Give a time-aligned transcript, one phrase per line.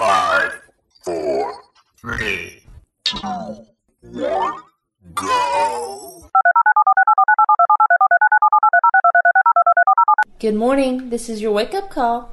[0.00, 0.62] Five,
[1.04, 1.62] four,
[1.98, 2.62] three,
[3.04, 3.18] two,
[4.00, 4.62] one,
[5.14, 6.30] go.
[10.38, 11.10] Good morning.
[11.10, 12.30] This is your wake up call.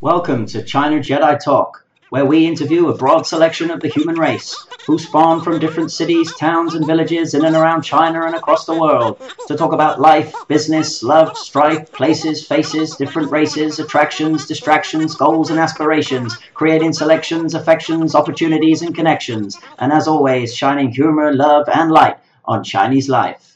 [0.00, 1.81] Welcome to China Jedi Talk,
[2.12, 6.30] where we interview a broad selection of the human race who spawn from different cities,
[6.34, 9.18] towns, and villages in and around China and across the world
[9.48, 15.58] to talk about life, business, love, strife, places, faces, different races, attractions, distractions, goals, and
[15.58, 19.58] aspirations, creating selections, affections, opportunities, and connections.
[19.78, 23.51] And as always, shining humor, love, and light on Chinese life.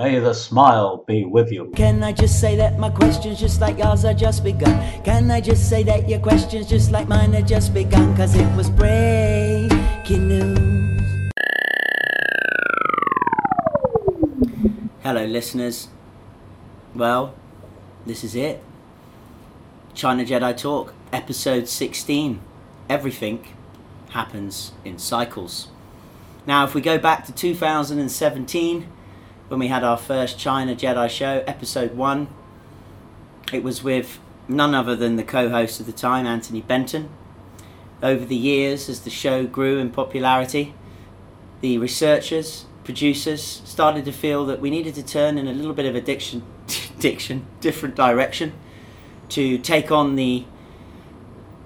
[0.00, 1.70] May the smile be with you.
[1.76, 4.72] Can I just say that my questions just like yours are just begun?
[5.04, 8.16] Can I just say that your questions just like mine are just begun?
[8.16, 11.32] Cause it was breaking news.
[15.02, 15.88] Hello, listeners.
[16.94, 17.34] Well,
[18.06, 18.64] this is it.
[19.92, 22.40] China Jedi Talk, episode 16.
[22.88, 23.46] Everything
[24.12, 25.68] happens in cycles.
[26.46, 28.86] Now, if we go back to 2017,
[29.50, 32.28] when we had our first China Jedi show, episode 1,
[33.52, 37.08] it was with none other than the co host of the time, Anthony Benton.
[38.00, 40.72] Over the years, as the show grew in popularity,
[41.62, 45.84] the researchers, producers started to feel that we needed to turn in a little bit
[45.84, 46.44] of a diction,
[47.00, 48.52] diction different direction
[49.30, 50.44] to take on the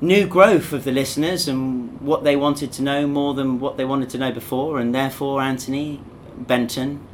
[0.00, 3.84] new growth of the listeners and what they wanted to know more than what they
[3.84, 6.00] wanted to know before, and therefore Anthony
[6.38, 7.06] Benton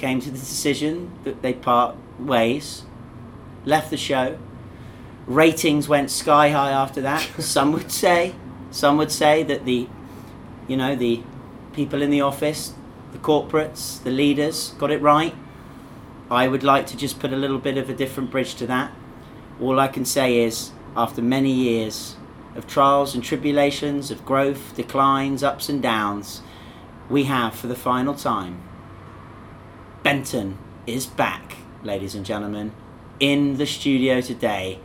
[0.00, 2.84] came to the decision that they part ways,
[3.66, 4.38] left the show.
[5.26, 7.20] Ratings went sky high after that.
[7.38, 8.34] some would say,
[8.70, 9.86] some would say that the,
[10.66, 11.22] you know, the
[11.74, 12.72] people in the office,
[13.12, 15.34] the corporates, the leaders got it right.
[16.30, 18.92] I would like to just put a little bit of a different bridge to that.
[19.60, 22.16] All I can say is, after many years
[22.56, 26.40] of trials and tribulations, of growth, declines, ups and downs,
[27.10, 28.62] we have for the final time
[30.02, 30.56] Benton
[30.86, 32.72] is back, ladies and gentlemen,
[33.18, 34.78] in the studio today.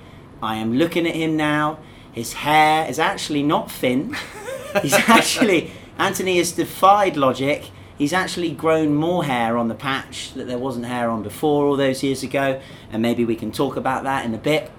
[0.44, 1.80] I am looking at him now.
[2.12, 4.14] His hair is actually not thin.
[4.81, 7.72] He's actually, Anthony has defied logic.
[7.98, 11.78] He's actually grown more hair on the patch that there wasn't hair on before all
[11.78, 12.59] those years ago,
[12.92, 14.70] and maybe we can talk about that in a bit.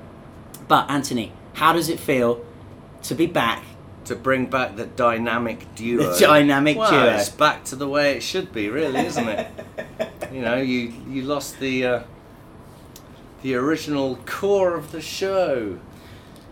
[0.69, 2.45] But, Anthony, how does it feel
[3.05, 3.65] to be back?
[4.07, 6.13] to bring back the dynamic duo.
[6.13, 7.17] The dynamic well, duo.
[7.17, 9.49] It's back to the way it should be, really, isn't it?
[10.37, 12.03] you know, you you lost the uh,
[13.41, 15.79] the original core of the show.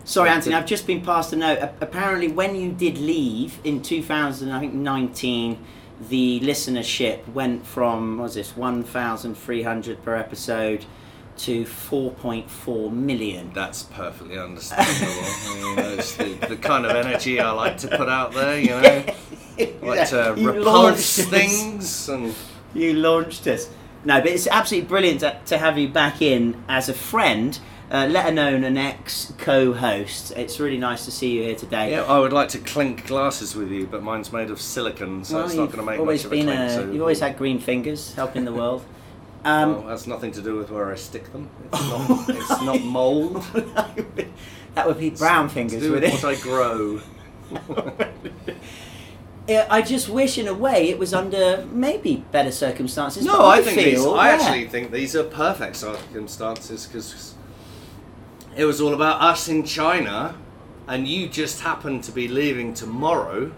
[0.05, 1.59] Sorry, Anthony, I've just been passed a note.
[1.81, 5.63] Apparently, when you did leave in 2019,
[6.09, 10.85] the listenership went from, what was this, 1,300 per episode
[11.37, 13.51] to 4.4 million.
[13.53, 15.75] That's perfectly understandable.
[15.75, 18.59] know, it's the, the kind of energy I like to put out there.
[18.59, 19.05] You know,
[19.87, 22.33] like to repulse things and.
[22.75, 23.69] You launched us.
[24.03, 27.57] No, but it's absolutely brilliant to, to have you back in as a friend,
[27.89, 30.31] uh, let alone an ex co host.
[30.37, 31.91] It's really nice to see you here today.
[31.91, 35.37] Yeah, I would like to clink glasses with you, but mine's made of silicon, so
[35.37, 36.59] Well, it's not going to make always much of a clink.
[36.59, 38.85] a- so You've always had green fingers, helping the world.
[39.47, 41.47] Um, well, that's nothing to do with where I stick them.
[41.71, 43.43] It's not, it's not mould.
[44.73, 46.13] that would be brown To fingers, would with it?
[46.13, 46.99] what I grow.
[49.47, 53.25] Yeah, I just wish, in a way, it was under maybe better circumstances.
[53.25, 54.03] No, I think these.
[54.03, 54.35] I yeah.
[54.35, 57.35] actually think these are perfect circumstances because
[58.55, 60.35] it was all about us in China,
[60.87, 63.51] and you just happened to be leaving tomorrow,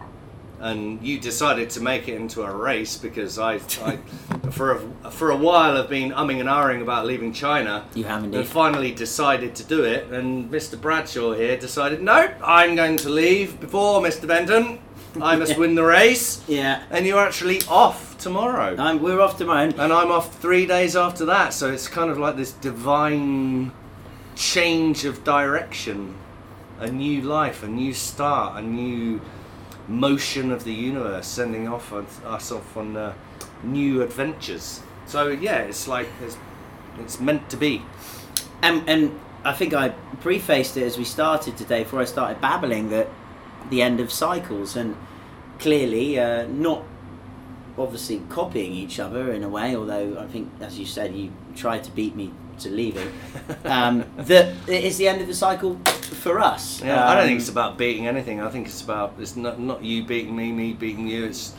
[0.59, 3.97] and you decided to make it into a race because I, I
[4.52, 7.86] for a, for a while have been umming and ahhing about leaving China.
[7.96, 8.40] You have indeed.
[8.40, 10.80] And finally decided to do it, and Mr.
[10.80, 14.28] Bradshaw here decided, no, I'm going to leave before Mr.
[14.28, 14.80] Benton.
[15.22, 16.44] I must win the race.
[16.47, 18.75] Yeah, And you're actually off tomorrow.
[18.78, 19.69] I'm, we're off tomorrow.
[19.78, 23.72] And I'm off three days after that, so it's kind of like this divine
[24.35, 26.16] change of direction.
[26.79, 29.19] A new life, a new start, a new
[29.87, 33.13] motion of the universe sending off on, us off on uh,
[33.63, 34.81] new adventures.
[35.05, 36.37] So yeah, it's like it's,
[36.99, 37.84] it's meant to be.
[38.61, 39.90] And, and I think I
[40.22, 43.08] prefaced it as we started today, before I started babbling, that
[43.70, 44.96] the end of cycles, and
[45.59, 46.84] clearly uh, not
[47.78, 51.84] obviously copying each other in a way, although I think, as you said, you tried
[51.84, 53.12] to beat me to leaving.
[53.66, 55.76] Um, that it is the end of the cycle
[56.24, 56.82] for us.
[56.82, 58.42] Yeah, I don't Um, think it's about beating anything.
[58.42, 61.26] I think it's about it's not not you beating me, me beating you.
[61.26, 61.54] It's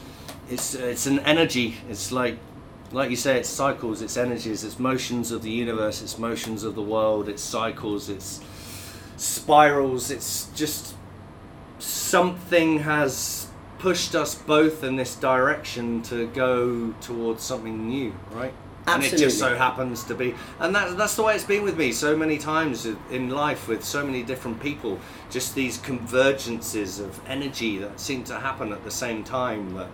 [0.51, 1.77] it's it's an energy.
[1.91, 2.39] It's like
[2.93, 6.75] like you say, it's cycles, it's energies, it's motions of the universe, it's motions of
[6.75, 8.41] the world, it's cycles, it's
[9.19, 10.95] spirals, it's just
[11.79, 13.48] something has
[13.79, 18.53] pushed us both in this direction to go towards something new, right?
[18.87, 19.09] Absolutely.
[19.09, 21.77] And it just so happens to be, and that, that's the way it's been with
[21.77, 24.99] me so many times in life with so many different people.
[25.31, 29.75] Just these convergences of energy that seem to happen at the same time.
[29.75, 29.89] That,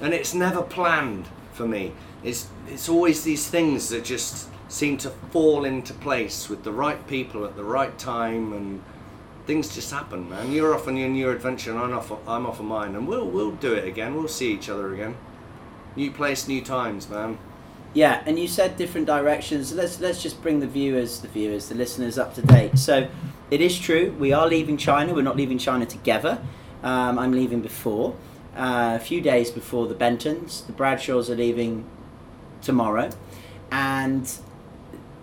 [0.00, 1.92] and it's never planned for me.
[2.24, 7.06] It's it's always these things that just seem to fall into place with the right
[7.06, 8.82] people at the right time, and
[9.46, 10.28] things just happen.
[10.28, 12.10] Man, you're off on your new adventure, and I'm off.
[12.26, 14.14] I'm off on mine, and we'll we'll do it again.
[14.14, 15.16] We'll see each other again.
[15.96, 17.38] New place, new times, man.
[17.92, 19.72] Yeah, and you said different directions.
[19.72, 22.78] Let's let's just bring the viewers, the viewers, the listeners up to date.
[22.78, 23.08] So,
[23.50, 24.14] it is true.
[24.18, 25.14] We are leaving China.
[25.14, 26.42] We're not leaving China together.
[26.82, 28.14] Um, I'm leaving before,
[28.56, 30.66] uh, a few days before the Bentons.
[30.66, 31.86] The Bradshaws are leaving
[32.60, 33.10] tomorrow,
[33.70, 34.30] and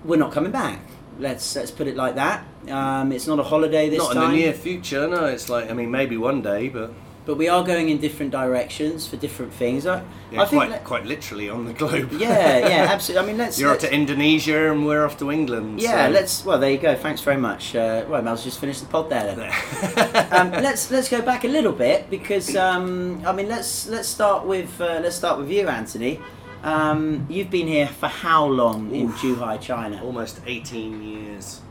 [0.03, 0.79] we're not coming back.
[1.19, 2.45] Let's let's put it like that.
[2.69, 4.15] Um, it's not a holiday this Not time.
[4.15, 5.25] Not in the near future, no.
[5.25, 6.93] It's like I mean, maybe one day, but
[7.23, 9.85] but we are going in different directions for different things.
[9.85, 10.63] I, yeah, I think.
[10.63, 12.11] quite quite literally on the globe.
[12.13, 13.23] yeah, yeah, absolutely.
[13.23, 13.59] I mean, let's.
[13.59, 15.79] You're off let's- to Indonesia, and we're off to England.
[15.79, 16.45] Yeah, so- let's.
[16.45, 16.95] Well, there you go.
[16.95, 17.75] Thanks very much.
[17.75, 19.35] Uh, well, Mel's just finished the pod there.
[19.35, 20.27] Then.
[20.31, 24.45] um, let's let's go back a little bit because um, I mean let's let's start
[24.45, 26.19] with uh, let's start with you, Anthony.
[26.63, 29.15] Um, you've been here for how long in Oof.
[29.15, 30.03] Zhuhai, China?
[30.03, 31.61] Almost 18 years.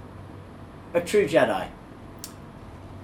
[0.95, 1.69] A true Jedi.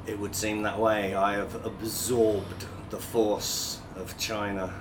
[0.06, 1.14] It would seem that way.
[1.14, 4.72] I have absorbed the force of China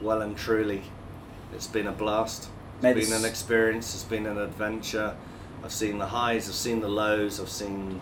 [0.00, 0.82] well and truly.
[1.54, 2.48] It's been a blast.
[2.74, 3.94] It's May been an experience.
[3.94, 5.16] It's been an adventure.
[5.62, 6.48] I've seen the highs.
[6.48, 7.40] I've seen the lows.
[7.40, 8.00] I've seen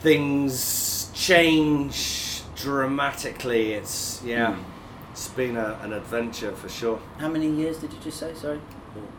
[0.00, 3.74] things change dramatically.
[3.74, 4.54] It's yeah.
[4.54, 4.71] Hmm.
[5.12, 6.98] It's been a, an adventure for sure.
[7.18, 8.32] How many years did you just say?
[8.34, 8.60] Sorry.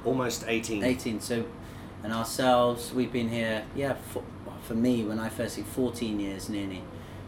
[0.03, 0.83] Almost 18.
[0.83, 1.21] 18.
[1.21, 1.45] So,
[2.03, 3.63] and ourselves, we've been here.
[3.75, 4.23] Yeah, for,
[4.63, 6.81] for me, when I first see 14 years nearly.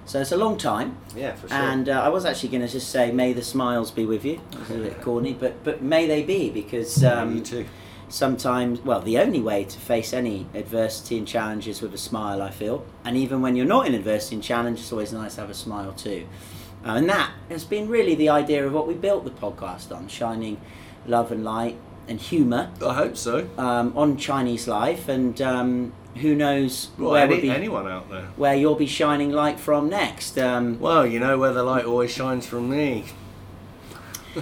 [0.05, 0.97] So it's a long time.
[1.15, 1.57] Yeah, for sure.
[1.57, 4.41] And uh, I was actually going to just say, "May the smiles be with you."
[4.61, 7.65] It's a bit corny, but but may they be because um, you too.
[8.09, 12.51] sometimes, well, the only way to face any adversity and challenges with a smile, I
[12.51, 15.49] feel, and even when you're not in adversity and challenge, it's always nice to have
[15.49, 16.27] a smile too.
[16.85, 20.07] Uh, and that has been really the idea of what we built the podcast on,
[20.07, 20.59] shining
[21.07, 21.77] love and light
[22.07, 23.47] and humour I hope so.
[23.57, 28.27] um, on Chinese life, and um, who knows Well, where any, be anyone out there.
[28.35, 30.37] where you'll be shining light from next.
[30.37, 33.05] Um, Well, you know where the light always shines from me.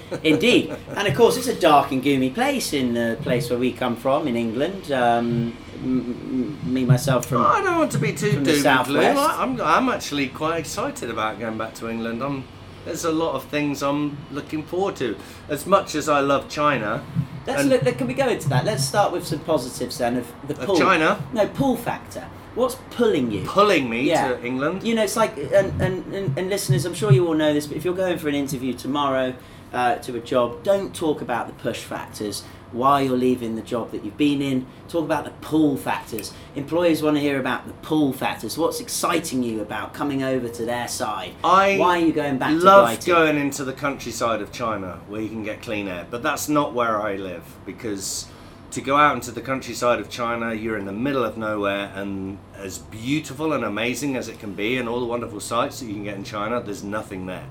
[0.24, 3.72] Indeed, and of course, it's a dark and gloomy place in the place where we
[3.72, 4.92] come from in England.
[4.92, 9.18] Um, m- m- me myself from I don't want to be too doom and gloom.
[9.18, 12.24] I'm, I'm actually quite excited about going back to England.
[12.24, 12.44] I'm,
[12.86, 15.16] there's a lot of things I'm looking forward to.
[15.50, 17.04] As much as I love China,
[17.46, 17.98] Let's look.
[17.98, 18.63] Can we go into that?
[18.63, 20.78] Let's start with some positives then of the Of pull.
[20.78, 21.22] China?
[21.34, 22.25] No pull factor.
[22.56, 23.44] What's pulling you?
[23.46, 24.28] pulling me Yeah.
[24.30, 24.84] to England.
[24.84, 27.66] You know, it's like, and, and, and, and listeners, I'm sure you all know this,
[27.68, 29.34] but if you're going for an interview tomorrow
[29.74, 33.92] uh, to a job, don't talk about the push factors, why you're leaving the job
[33.92, 34.66] that you've been in.
[34.88, 36.34] Talk about the pull factors.
[36.56, 38.58] Employers want to hear about the pull factors.
[38.58, 41.34] What's exciting you about coming over to their side?
[41.44, 43.14] I why are you going back to love Brighton?
[43.14, 46.74] going into the countryside of China where you can get clean air, but that's not
[46.74, 48.28] where I live because
[48.72, 52.39] to go out into the countryside of China, you're in the middle of nowhere, and
[52.56, 55.94] as beautiful and amazing as it can be, and all the wonderful sights that you
[55.94, 57.46] can get in China, there's nothing there.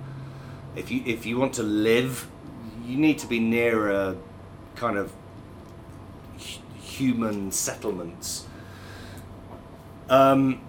[0.74, 2.28] If you if you want to live,
[2.84, 4.16] you need to be near a
[4.74, 5.12] kind of
[6.38, 8.46] hu- human settlements.
[10.08, 10.60] Um,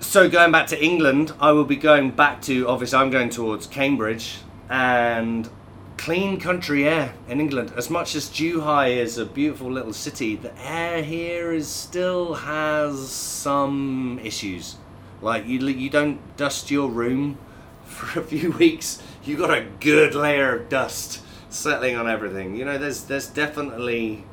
[0.00, 3.66] so going back to England, I will be going back to obviously I'm going towards
[3.66, 5.48] Cambridge and
[5.96, 7.72] clean country air in England.
[7.76, 13.10] As much as Zhuhai is a beautiful little city, the air here is still has
[13.10, 14.76] some issues.
[15.20, 17.36] Like you you don't dust your room
[17.84, 21.20] for a few weeks, you got a good layer of dust
[21.50, 22.56] settling on everything.
[22.56, 24.24] You know, there's there's definitely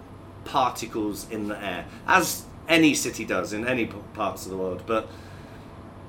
[0.46, 4.84] particles in the air, as any city does in any p- parts of the world.
[4.86, 5.08] But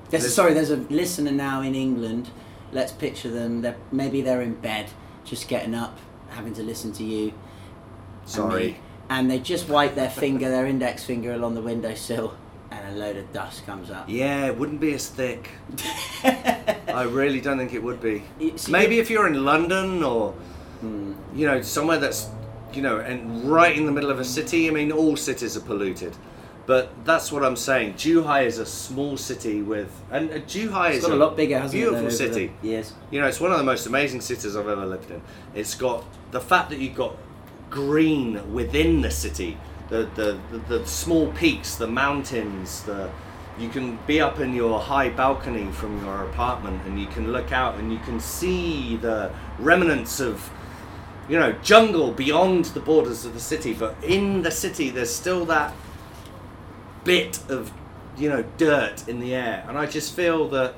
[0.09, 2.29] There's There's- sorry, there's a listener now in England.
[2.71, 3.61] Let's picture them.
[3.61, 4.89] They're, maybe they're in bed,
[5.25, 5.97] just getting up,
[6.29, 7.33] having to listen to you.
[8.21, 8.67] and sorry.
[8.67, 8.77] me,
[9.09, 12.35] And they just wipe their finger, their index finger, along the windowsill,
[12.87, 14.05] and a load of dust comes up.
[14.07, 15.49] Yeah, it wouldn't be as thick.
[16.23, 18.23] I really don't think it would be.
[18.69, 20.33] Maybe if you're in London or
[20.81, 21.13] Hmm.
[21.33, 22.29] you know somewhere that's
[22.71, 24.67] you know and right in the middle of a city.
[24.67, 26.15] I mean, all cities are polluted,
[26.67, 27.93] But that's what I'm saying.
[27.95, 31.57] Zhuhai is a small city with, and uh, Zhuhai It's is got a lot bigger,
[31.59, 32.51] hasn't beautiful city.
[32.61, 32.93] The years.
[33.09, 35.21] You know, it's one of the most amazing cities I've ever lived in.
[35.55, 37.15] It's got the fact that you've got
[37.71, 39.57] green within the city,
[39.89, 43.09] the the, the, the small peaks, the mountains, the
[43.57, 47.51] you can be up in your high balcony from your apartment and you can look
[47.51, 50.51] out and you can see the remnants of
[51.27, 53.73] you know jungle beyond the borders of the city.
[53.73, 55.73] But in the city there's still that
[57.03, 57.71] bit of
[58.17, 59.65] you know dirt in the air.
[59.67, 60.75] And i just feel that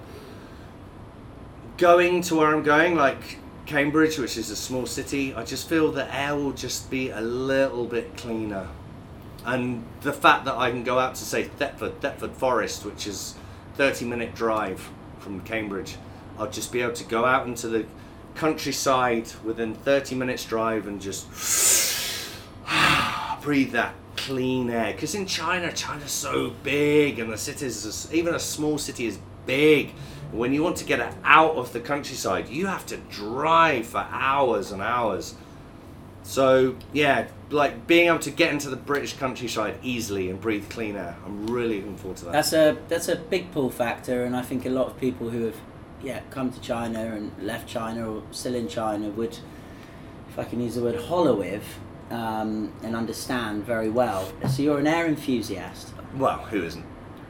[1.80, 5.92] going to where i'm going like cambridge which is a small city i just feel
[5.94, 8.68] the air will just be a little bit cleaner
[9.54, 13.36] and the fact that i can go out to say thetford thetford forest which is
[13.76, 14.90] 30 minute drive
[15.20, 15.98] from cambridge
[16.38, 17.86] i'll just be able to go out into the
[18.36, 21.28] countryside within 30 minutes drive and just
[23.42, 24.94] breathe that clean air.
[24.94, 29.92] Because in china china's so big and the cities even a small city is big.
[30.32, 34.72] When you want to get out of the countryside you have to drive for hours
[34.72, 35.36] and hours
[36.30, 40.96] so yeah like being able to get into the british countryside easily and breathe clean
[40.96, 44.36] air i'm really looking forward to that That's a that's a big pull factor, and
[44.36, 45.56] I think a lot of people who have
[46.04, 49.36] yeah come to China and left China or still in China would,
[50.30, 51.66] if I can use the word, hollow with
[52.12, 54.32] um, and understand very well.
[54.48, 55.94] So you're an air enthusiast.
[56.16, 56.86] well who isn't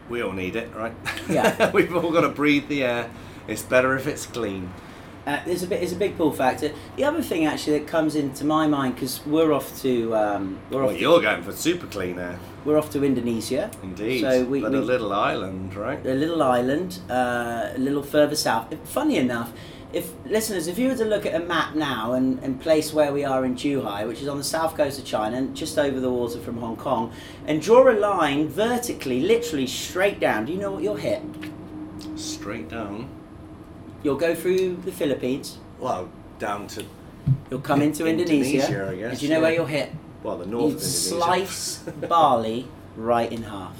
[0.09, 0.93] we all need it right
[1.29, 1.71] Yeah.
[1.77, 3.09] we've all got to breathe the air
[3.47, 4.71] it's better if it's clean
[5.27, 6.71] Uh, there's a bit, it's a big pull factor.
[6.95, 10.79] The other thing actually that comes into my mind because we're off to um, we're
[10.79, 13.69] well off to, you're going for super clean air we're off to Indonesia.
[13.83, 18.03] indeed So we- but we- a little island right a little island, uh, a little
[18.03, 18.73] further south.
[18.85, 19.51] Funny enough,
[19.91, 23.11] if listeners, if you were to look at a map now and, and place where
[23.11, 25.99] we are in Zhuhai, which is on the south coast of China, and just over
[25.99, 27.11] the water from Hong Kong,
[27.47, 31.21] and draw a line vertically, literally straight down, do you know what you'll hit?
[32.15, 33.07] straight down
[34.03, 35.57] You'll go through the Philippines.
[35.79, 36.83] well down to
[37.51, 38.89] You'll come into Indonesia, Indonesia.
[38.91, 39.41] I guess, and do you know yeah.
[39.43, 39.89] where you'll hit?
[40.23, 41.77] well the you north of Indonesia slice
[42.09, 43.75] Bali right in half,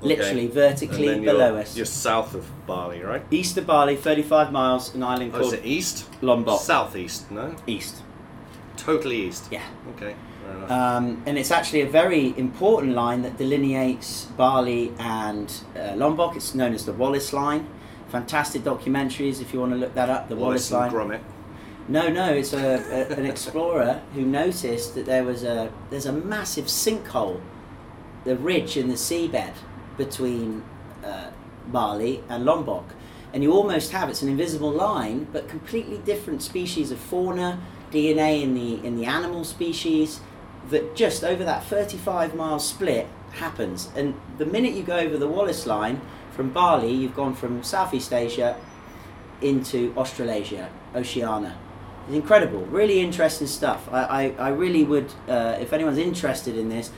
[0.00, 0.08] Okay.
[0.08, 1.76] literally vertically below us.
[1.76, 5.54] you're south of Bali right East of Bali, 35 miles, an island oh, is called
[5.54, 6.60] it east Lombok.
[6.60, 8.02] southeast no East.
[8.76, 9.64] totally east Yeah.
[9.96, 10.14] okay
[10.68, 16.36] Um, and it's actually a very important line that delineates Bali and uh, Lombok.
[16.36, 17.64] It's known as the Wallace Line.
[18.14, 20.28] Fantastic documentaries if you want to look that up.
[20.28, 21.18] The Wallace, Wallace Line.
[21.18, 21.20] Gromit
[21.88, 22.76] No, no, it's a,
[23.10, 27.40] a, an explorer who noticed that there was a there's a massive sinkhole,
[28.22, 29.54] the ridge in the seabed
[29.96, 30.62] between
[31.04, 31.30] uh,
[31.66, 32.84] Bali and Lombok,
[33.32, 38.44] and you almost have it's an invisible line, but completely different species of fauna, DNA
[38.44, 40.20] in the in the animal species,
[40.70, 45.26] that just over that 35 mile split happens, and the minute you go over the
[45.26, 46.00] Wallace Line
[46.34, 48.56] from Bali, you've gone from Southeast Asia
[49.40, 51.56] into Australasia, Oceania.
[52.06, 53.88] It's incredible, really interesting stuff.
[53.90, 56.90] I, I, I really would, uh, if anyone's interested in this,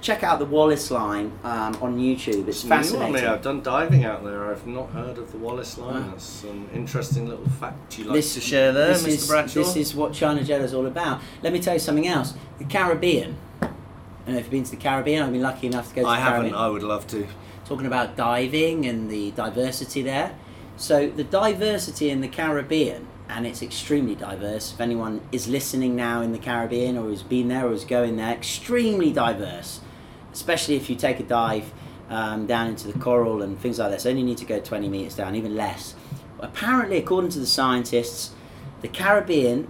[0.00, 2.48] check out the Wallace Line um, on YouTube.
[2.48, 3.26] It's fascinating.
[3.26, 4.50] I've done diving out there.
[4.50, 6.04] I've not heard of the Wallace Line.
[6.06, 6.10] Ah.
[6.10, 9.08] That's an interesting little fact you'd like This- to share there, this Mr.
[9.08, 9.60] is, Bradshaw.
[9.60, 11.20] This is what China Jedi is all about.
[11.42, 12.34] Let me tell you something else.
[12.58, 13.36] The Caribbean.
[13.62, 13.66] I
[14.26, 15.22] don't know if you've been to the Caribbean.
[15.22, 16.40] I've been lucky enough to go to I the haven't.
[16.40, 16.62] Caribbean.
[16.62, 17.26] I would love to.
[17.64, 20.36] Talking about diving and the diversity there.
[20.76, 24.72] So the diversity in the Caribbean, and it's extremely diverse.
[24.72, 28.16] If anyone is listening now in the Caribbean or has been there or is going
[28.16, 29.80] there, extremely diverse.
[30.32, 31.72] Especially if you take a dive
[32.10, 34.00] um, down into the coral and things like that.
[34.00, 35.94] So only need to go 20 meters down, even less.
[36.40, 38.32] Apparently, according to the scientists,
[38.82, 39.68] the Caribbean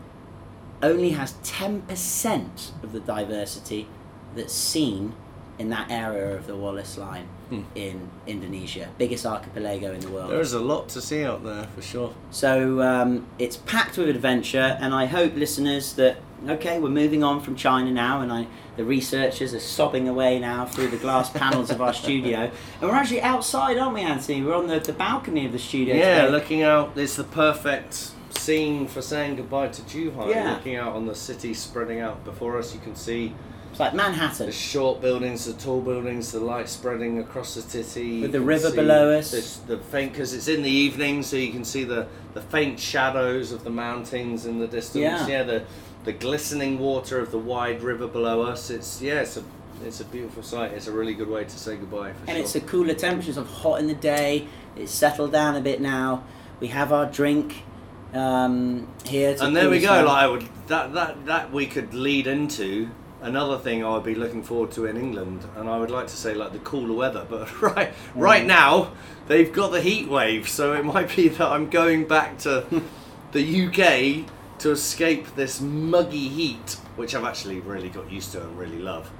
[0.82, 3.88] only has 10% of the diversity
[4.34, 5.14] that's seen
[5.58, 7.28] in that area of the Wallace Line
[7.75, 10.30] in Indonesia, biggest archipelago in the world.
[10.30, 12.12] There's a lot to see out there for sure.
[12.30, 16.16] So um, it's packed with adventure, and I hope listeners that
[16.49, 18.46] okay, we're moving on from China now, and I
[18.76, 22.96] the researchers are sobbing away now through the glass panels of our studio, and we're
[22.96, 24.42] actually outside, aren't we, Anthony?
[24.42, 25.94] We're on the, the balcony of the studio.
[25.94, 26.32] Yeah, today.
[26.32, 26.96] looking out.
[26.96, 30.30] It's the perfect scene for saying goodbye to Zhuhai.
[30.30, 30.54] Yeah.
[30.54, 33.32] Looking out on the city spreading out before us, you can see
[33.75, 34.47] it's like Manhattan.
[34.47, 38.23] the short buildings, the tall buildings, the light spreading across the city.
[38.23, 39.33] With the river below us.
[39.33, 42.78] this- the faint because it's in the evening, so you can see the, the faint
[42.78, 45.02] shadows of the mountains in the distance.
[45.02, 45.26] Yeah.
[45.26, 45.43] yeah.
[45.43, 45.64] the
[46.04, 48.71] the glistening water of the wide river below us.
[48.71, 49.43] It's yeah, it's a
[49.85, 50.71] it's a beautiful sight.
[50.71, 52.37] It's a really good way to say goodbye for and sure.
[52.37, 54.47] it's a cooler temperatures of hot in the day.
[54.76, 56.23] It's settled down a bit now.
[56.61, 57.64] We have our drink
[58.12, 59.37] um, here.
[59.40, 59.88] And there we go.
[59.88, 60.04] down.
[60.04, 62.90] Like I would that that that we could lead into
[63.25, 66.16] another thing I would be looking forward to in England, and I would like to
[66.16, 68.47] say like the cooler weather, but right right mm.
[68.47, 68.93] now
[69.26, 72.64] they've got the heat wave, so it might be that I'm going back to
[73.33, 78.57] the UK to escape this muggy heat, which I've actually really got used to and
[78.59, 79.11] really love,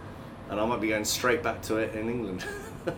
[0.49, 2.45] and I might be going straight back to it in England.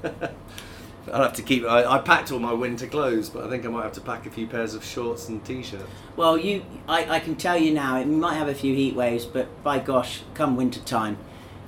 [1.13, 1.65] I'll have to keep.
[1.65, 4.27] I, I packed all my winter clothes, but I think I might have to pack
[4.27, 5.85] a few pairs of shorts and t-shirts.
[6.17, 9.25] Well, you, I, I can tell you now, it might have a few heat waves,
[9.25, 11.19] but by gosh, come winter time,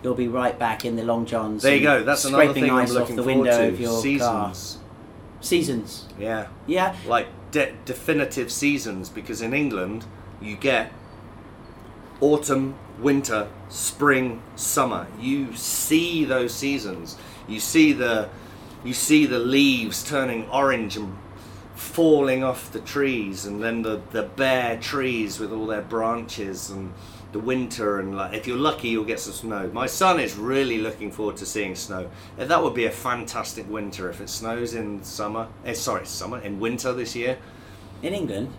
[0.03, 1.63] you'll be right back in the long johns.
[1.63, 2.03] There you go.
[2.03, 3.69] That's another thing I'm looking the forward window to.
[3.69, 4.55] of your car.
[4.55, 4.79] Seasons.
[5.41, 6.09] Seasons.
[6.19, 6.49] Yeah.
[6.67, 6.97] Yeah.
[7.07, 10.05] like de- definitive seasons because in England
[10.41, 10.93] you get
[12.21, 15.07] autumn, winter, spring, summer.
[15.21, 17.17] You see those seasons.
[17.47, 18.29] You see the
[18.85, 21.17] you see the leaves turning orange and
[21.75, 26.93] falling off the trees and then the, the bare trees with all their branches and
[27.31, 29.71] the winter and like if you're lucky you'll get some snow.
[29.73, 32.11] My son is really looking forward to seeing snow.
[32.39, 35.49] Uh, That would be a fantastic winter if it snows in summer.
[35.65, 37.39] Eh, sorry, summer in winter this year.
[38.03, 38.53] In England.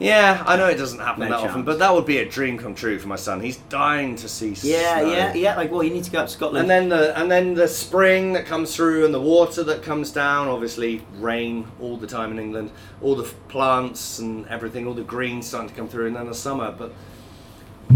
[0.00, 1.66] Yeah, I know it doesn't happen No that often, chance.
[1.66, 3.40] but that would be a dream come true for my son.
[3.40, 5.10] He's dying to see Yeah, snow.
[5.12, 5.56] yeah, yeah.
[5.56, 6.58] Like, well, you need to go up to Scotland.
[6.62, 10.12] And then the and then the spring that comes through and the water that comes
[10.12, 10.46] down.
[10.46, 12.70] Obviously, rain all the time in England.
[13.02, 16.26] All the f- plants and everything, all the green starting to come through, and then
[16.28, 16.70] the summer.
[16.70, 16.92] But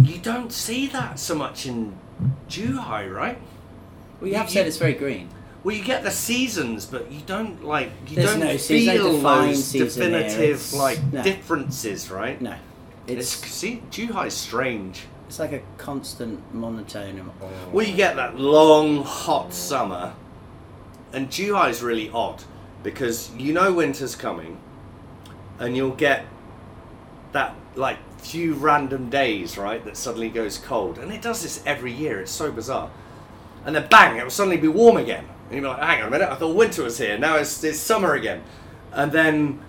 [0.03, 1.97] you don't see that so much in
[2.49, 3.39] Zhuhai, right?
[4.21, 5.29] well, you have said it's very green.
[5.65, 9.19] Well, you get the seasons, but you don't like you There's don't no season, feel
[9.21, 10.11] those season here.
[10.21, 11.23] definitive It's- like no.
[11.23, 12.41] differences, right?
[12.41, 12.55] No.
[13.07, 15.03] It's, It's, see, is strange.
[15.29, 17.19] it's like a constant monotone.
[17.21, 20.15] Of, Well, you get that long, hot summer,
[21.13, 22.43] and Zhuhai's really odd
[22.83, 24.59] because you know winter's coming,
[25.59, 26.27] and you'll get
[27.33, 31.93] that like few random days, right, that suddenly goes cold, and it does this every
[31.93, 32.21] year.
[32.21, 32.91] It's so bizarre,
[33.65, 36.11] and then bang, it will suddenly be warm again, and you're like, hang on a
[36.11, 37.19] minute, I thought winter was here.
[37.19, 38.43] Now it's it's summer again,
[38.93, 39.61] and then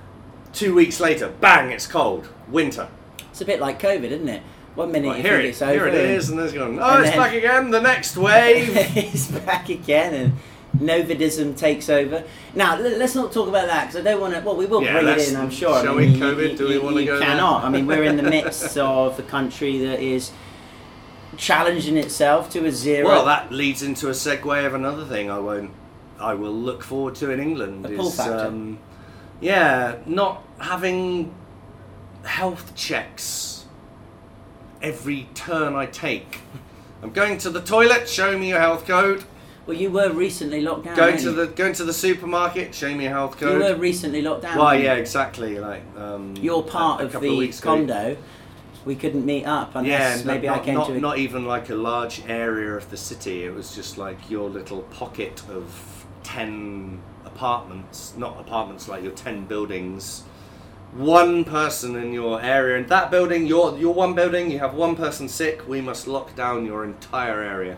[0.53, 2.87] two weeks later, bang, it's cold, winter.
[3.31, 4.43] It's a bit like COVID, isn't it?
[4.75, 5.71] One minute Right, you here think it, it's over.
[5.73, 8.71] here it and- is, and there's going, oh, it's then- back again, the next wave.
[8.75, 10.33] it's back again and
[10.79, 12.23] Novidism takes over.
[12.55, 14.39] Now, l- let's not talk about that because I don't want to.
[14.41, 15.75] Well, we will Yeah, bring it in, I'm sure.
[15.75, 16.51] I shall mean, we, COVID?
[16.51, 17.27] you- Do we wanna you go there?
[17.27, 17.63] cannot.
[17.63, 20.31] I mean, we're in the midst of a country that is
[21.37, 23.07] challenging itself to a zero.
[23.07, 25.71] Well, that leads into a segue of another thing I won't,
[26.19, 27.85] I will look forward to in England.
[27.85, 28.37] A pull is, factor.
[28.47, 28.79] Um,
[29.41, 31.33] yeah, not having
[32.23, 33.65] health checks
[34.81, 36.39] every turn I take.
[37.01, 38.07] I'm going to the toilet.
[38.07, 39.25] Show me your health code.
[39.65, 40.95] well, you were recently locked down.
[40.95, 42.73] Going to the going to the supermarket.
[42.73, 43.61] Show me your health code.
[43.61, 44.57] You were recently locked down.
[44.57, 44.85] Weren't you?
[44.85, 45.59] yeah, exactly.
[45.59, 47.75] Like um, You're part a, a of couple the weeks ago.
[47.75, 48.17] condo.
[48.85, 50.93] We couldn't meet up unless Yeah, maybe not, I came not, to.
[50.93, 53.45] A, not even like a large area of the city.
[53.45, 59.45] It was just like your little pocket of ten apartments, not apartments like your ten
[59.45, 60.23] buildings.
[60.93, 64.95] One person in your area, in that building, your your one building, you have one
[64.95, 65.67] person sick.
[65.67, 67.77] We must lock down your entire area.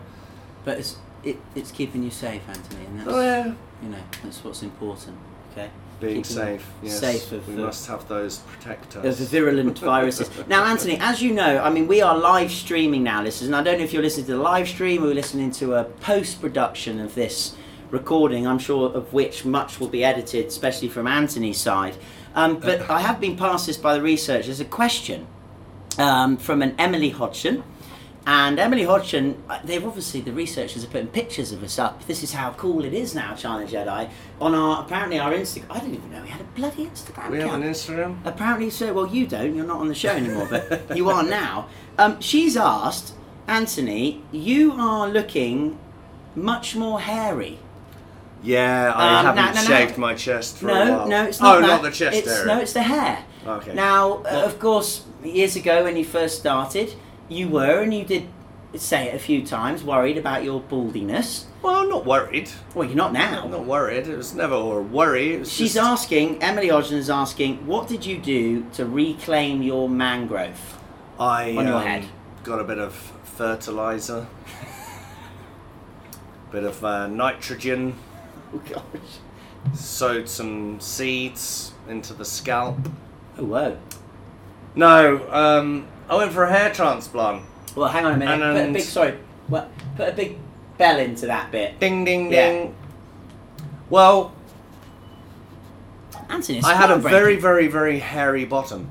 [0.64, 4.44] but it's it, it's keeping you safe, Anthony, and that's Oh yeah, you know that's
[4.44, 5.16] what's important.
[5.52, 5.70] Okay.
[6.00, 6.66] Being safe.
[6.82, 10.30] Yes, safe of we the- must have those protect of the virulent viruses.
[10.48, 13.62] Now, Anthony, as you know, I mean, we are live streaming now, listeners, and I
[13.62, 16.40] don't know if you're listening to the live stream or you're listening to a post
[16.40, 17.56] production of this
[17.90, 21.96] recording, I'm sure of which much will be edited, especially from Anthony's side.
[22.34, 24.46] Um, but I have been passed this by the research.
[24.46, 25.26] There's a question
[25.98, 27.62] um, from an Emily Hodgson.
[28.28, 32.04] And Emily Hodgson, they've obviously, the researchers are putting pictures of us up.
[32.08, 34.10] This is how cool it is now, China Jedi.
[34.40, 35.66] On our, apparently our Instagram.
[35.70, 37.62] I didn't even know we had a bloody Instagram we have account.
[37.64, 38.16] an Instagram.
[38.24, 38.92] Apparently so.
[38.92, 39.54] Well, you don't.
[39.54, 41.68] You're not on the show anymore, but you are now.
[41.98, 43.14] Um, she's asked
[43.46, 45.78] Anthony, you are looking
[46.34, 47.60] much more hairy.
[48.42, 49.66] Yeah, I Um, haven't no, no, no.
[49.66, 51.08] shaved my chest for a No, while.
[51.08, 51.66] no, it's not Oh, that.
[51.68, 52.46] not the chest it's, area.
[52.46, 53.24] No, it's the hair.
[53.46, 53.72] Okay.
[53.72, 56.92] Now, uh, of course, years ago when you first started,
[57.28, 58.28] you were, and you did
[58.74, 61.44] say it a few times, worried about your baldiness.
[61.62, 62.50] Well, I'm not worried.
[62.74, 63.44] Well, you're not now.
[63.44, 64.06] I'm not worried.
[64.06, 65.38] It was never a worry.
[65.44, 70.26] She's just, asking, Emily Ogden is asking, what did you do to reclaim your man
[70.26, 70.78] growth?
[71.18, 72.04] I on your um, head.
[72.44, 74.26] got a bit of fertilizer,
[76.50, 77.94] bit of uh, nitrogen,
[78.54, 79.74] Oh, gosh.
[79.74, 82.76] sowed some seeds into the scalp.
[83.38, 83.78] Oh, whoa.
[84.74, 87.42] No, um, I went for a hair transplant.
[87.74, 88.32] Well, hang on a minute.
[88.42, 90.38] And, put a big, sorry, what, put a big
[90.78, 91.78] bell into that bit.
[91.80, 92.50] Ding, ding, Yeah.
[92.50, 92.74] ding.
[93.90, 94.32] Well,
[96.28, 98.88] Anthony, I had a very, very, very hairy bottom.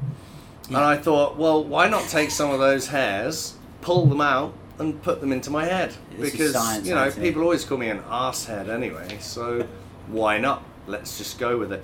[0.67, 5.01] And I thought, well, why not take some of those hairs, pull them out, and
[5.03, 7.27] put them into my head This is because science, you know Anthony.
[7.27, 9.17] people always call me an arse head anyway.
[9.21, 9.65] So
[10.07, 10.63] why not?
[10.87, 11.83] Let's just go with it.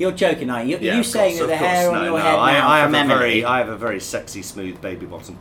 [0.00, 0.78] You're joking, aren't you?
[0.80, 1.70] Yeah, you saying course, that the of course.
[1.70, 3.68] hair on No, your no, head I, now I have a Emily, very, I have
[3.68, 5.36] a very sexy, smooth baby bottom.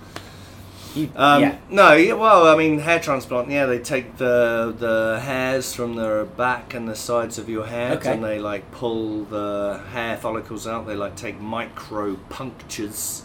[0.95, 1.57] you- Um, yeah.
[1.69, 3.49] No, yeah, well, I mean, hair transplant.
[3.49, 7.99] Yeah, they take the the hairs from the back and the sides of your head,
[7.99, 8.11] Okay.
[8.11, 10.85] and they like pull the hair follicles out.
[10.87, 13.23] They like take micro punctures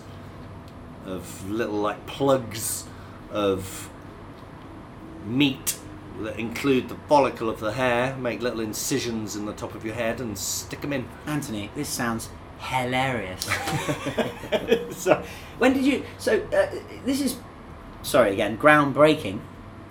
[1.05, 2.85] of little like plugs
[3.33, 3.91] of
[5.27, 5.79] meat
[6.21, 9.95] that include the follicle of the hair, make little incisions in the top of your
[9.95, 11.09] head, and stick them in.
[11.27, 13.45] Anthony, this sounds hilarious.
[14.97, 15.23] so,
[15.59, 16.05] when did you?
[16.19, 16.67] So uh,
[17.05, 17.37] this is,
[18.03, 19.41] sorry again, groundbreaking.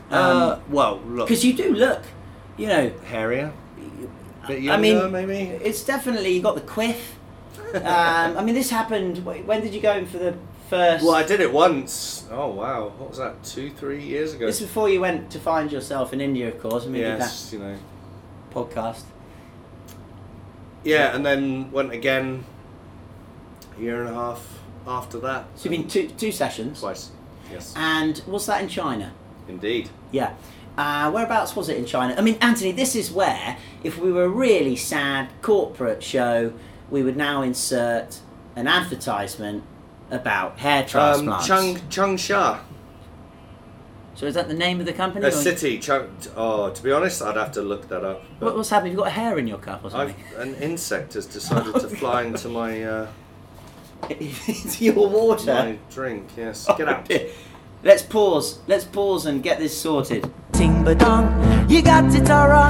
[0.09, 2.03] uh, well, look, Because you do look,
[2.57, 3.53] you know, hairier,
[4.47, 5.33] bit I mean, maybe.
[5.33, 7.17] it's definitely you got the quiff.
[7.75, 9.25] um, I mean, this happened.
[9.25, 10.35] When did you go in for the
[10.73, 11.05] first?
[11.05, 12.25] Well, I did it once.
[12.31, 13.43] Oh wow, what was that?
[13.43, 14.45] Two, three years ago.
[14.45, 17.59] This before you went to find yourself in India, of course, and we yes, you
[17.59, 17.77] know.
[18.51, 19.03] podcast.
[20.83, 22.45] Yeah, and then went again.
[23.77, 25.45] A year and a half after that.
[25.55, 27.11] So you've been two two sessions, twice.
[27.51, 29.13] Yes, and was that in China?
[29.47, 29.89] indeed.
[30.11, 30.33] Yeah.
[30.77, 32.15] Uh, whereabouts was it in China?
[32.17, 36.53] I mean, Anthony, this is where, if we were a really sad corporate show,
[36.89, 38.19] we would now insert
[38.55, 39.63] an advertisement
[40.13, 41.47] about hair Um, transplants.
[41.47, 42.59] Chung Changsha,
[44.15, 45.25] so is that the name of the company?
[45.25, 45.79] a or- city.
[45.79, 46.07] Chung.
[46.35, 48.23] Oh, to be honest, I'd have to look that up.
[48.39, 48.91] What, what's happening?
[48.93, 50.15] You've got a hair in your cup or something?
[50.35, 53.07] I've, an insect has decided to fly into my uh,
[54.09, 55.53] into your water.
[55.53, 56.29] my drink.
[56.37, 57.09] Yes, get out.
[57.83, 58.59] Let's pause.
[58.67, 60.31] Let's pause and get this sorted.
[60.53, 62.69] Ting ba dong, you got it all wrong.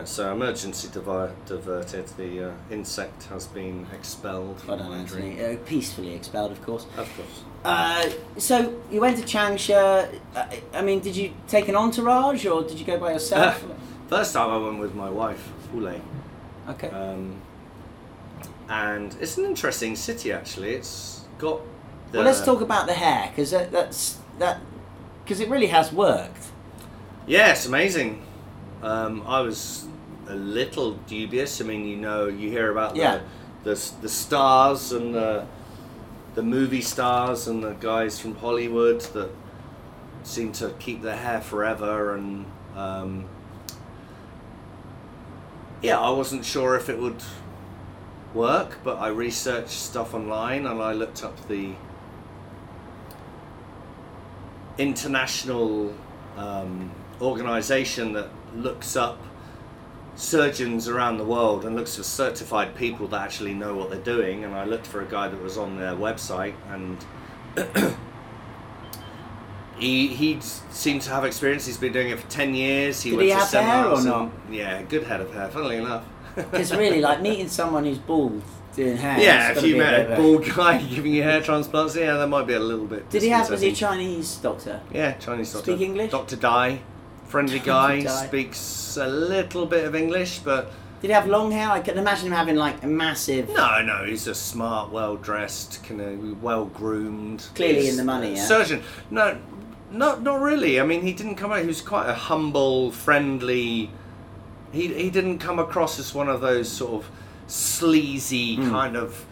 [0.00, 2.06] No, so emergency divi- diverted.
[2.16, 5.44] The uh, insect has been expelled I from don't know, Anthony.
[5.44, 6.86] Uh, peacefully expelled, of course.
[6.96, 7.44] Of course.
[7.64, 8.08] Uh,
[8.38, 10.18] so you went to Changsha.
[10.34, 13.62] Uh, I mean, did you take an entourage or did you go by yourself?
[14.08, 16.00] First time I went with my wife, Ule.
[16.70, 16.88] okay.
[16.88, 17.36] Um,
[18.70, 20.70] and it's an interesting city actually.
[20.76, 21.60] It's got.
[22.10, 24.60] The, well, let's talk about the hair because that, that's that
[25.24, 26.46] because it really has worked.
[27.26, 28.22] Yeah, it's amazing.
[28.82, 29.86] Um, I was
[30.30, 31.60] a little dubious.
[31.60, 33.20] I mean, you know, you hear about Yeah.
[33.64, 35.46] the, the the stars and the
[36.34, 39.30] the movie stars and the guys from Hollywood that
[40.22, 42.46] seem to keep their hair forever and.
[42.76, 43.24] Um,
[45.82, 47.22] yeah, I wasn't sure if it would
[48.34, 51.72] work, but I researched stuff online and I looked up the
[54.78, 55.92] international
[56.36, 56.90] um,
[57.20, 59.18] organization that looks up
[60.20, 64.44] surgeons around the world and looks for certified people that actually know what they're doing.
[64.44, 66.98] And I looked for a guy that was on their website and.
[69.78, 71.64] He, he seemed to have experience.
[71.64, 73.00] He's been doing it for ten years.
[73.00, 74.30] He Did went he to have hair or not?
[74.46, 75.48] and- yeah, good head of hair.
[75.48, 76.04] Funnily enough.
[76.36, 78.42] Because really, like meeting someone who's bald
[78.76, 79.18] doing hair.
[79.18, 82.28] Yeah, if you be a met a bald guy giving you hair transplants, yeah, that
[82.28, 83.08] might be a little bit.
[83.08, 83.48] Did he have?
[83.48, 83.74] Was he a.
[83.74, 84.80] Chinese doctor?
[84.92, 85.72] Yeah, Chinese doctor.
[85.72, 86.10] Speak English?
[86.10, 86.36] Dr.
[86.36, 86.82] Dai,
[87.30, 87.66] friendly Dr.
[88.02, 91.70] guy, speaks a little bit of English, but Did he have long hair?
[91.70, 93.48] I can imagine him having like a massive.
[93.50, 97.48] no, no, he's a smart, well dressed, kind of well groomed.
[97.54, 98.44] Clearly in the money, yeah?
[98.44, 98.82] Surgeon.
[99.10, 99.38] No,
[99.90, 100.80] not not really.
[100.80, 101.60] I mean, he didn't come out.
[101.60, 103.90] He was quite a humble, friendly.
[104.72, 107.10] He he didn't come across as one of those sort of
[107.46, 108.70] sleazy Hmm.
[108.70, 109.24] kind of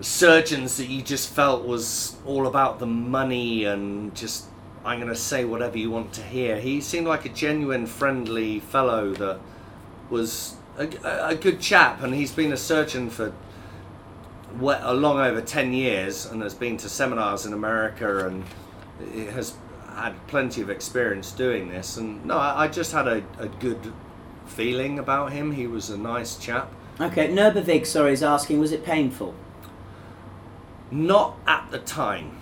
[0.00, 4.44] surgeons that you just felt was all about the money and just
[4.86, 6.60] I'm going to say whatever you want to hear.
[6.60, 9.40] He seemed like a genuine, friendly fellow that
[10.08, 10.88] was a,
[11.30, 13.32] a good chap, and he's been a surgeon for
[14.60, 18.44] we- a long over 10 years and has been to seminars in America and
[19.30, 19.54] has
[19.96, 21.96] had plenty of experience doing this.
[21.96, 23.92] And no, I, I just had a, a good
[24.46, 25.50] feeling about him.
[25.52, 26.70] He was a nice chap.
[27.00, 29.34] Okay, Nurbavig, sorry, is asking, was it painful?
[30.92, 32.35] Not at the time.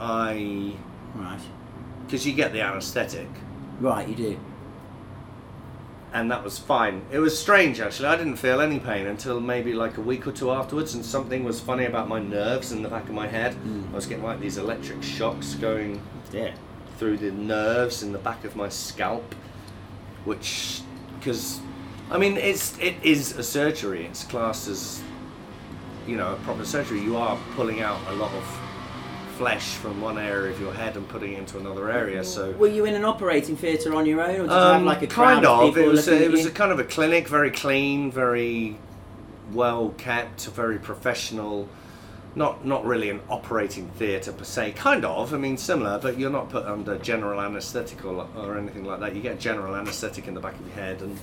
[0.00, 0.74] I.
[1.14, 1.40] Right.
[2.06, 3.28] Because you get the anaesthetic.
[3.80, 4.38] Right, you do.
[6.12, 7.02] and that was fine.
[7.12, 8.08] It was strange actually.
[8.08, 11.44] I didn't feel any pain until maybe like a week or two afterwards, and something
[11.44, 13.52] was funny about my nerves in the back of my head.
[13.54, 13.82] Hmm.
[13.92, 16.00] I was getting like these electric shocks going
[16.32, 16.52] Yeah.
[16.98, 19.34] through the nerves in the back of my scalp,
[20.24, 20.80] which,
[21.18, 21.60] because,
[22.10, 24.06] I mean, it's it is a surgery.
[24.06, 25.02] It's classed as,
[26.06, 27.00] you know, a proper surgery.
[27.00, 28.57] You are pulling out a lot of
[29.38, 32.24] flesh from one area of your head and putting it into another area.
[32.24, 34.84] So Were you in an operating theatre on your own, or did you have um,
[34.84, 35.68] like a kind of.
[35.68, 38.76] people It was a, it was a kind of a clinic, very clean, very
[39.52, 41.68] well kept, very professional.
[42.34, 44.72] not not really an operating theatre per se.
[44.72, 45.32] Kind of.
[45.32, 49.14] I mean, similar, but you're not put under general anaesthetic or, or anything like that.
[49.14, 51.16] You get general anaesthetic in the back of your head and.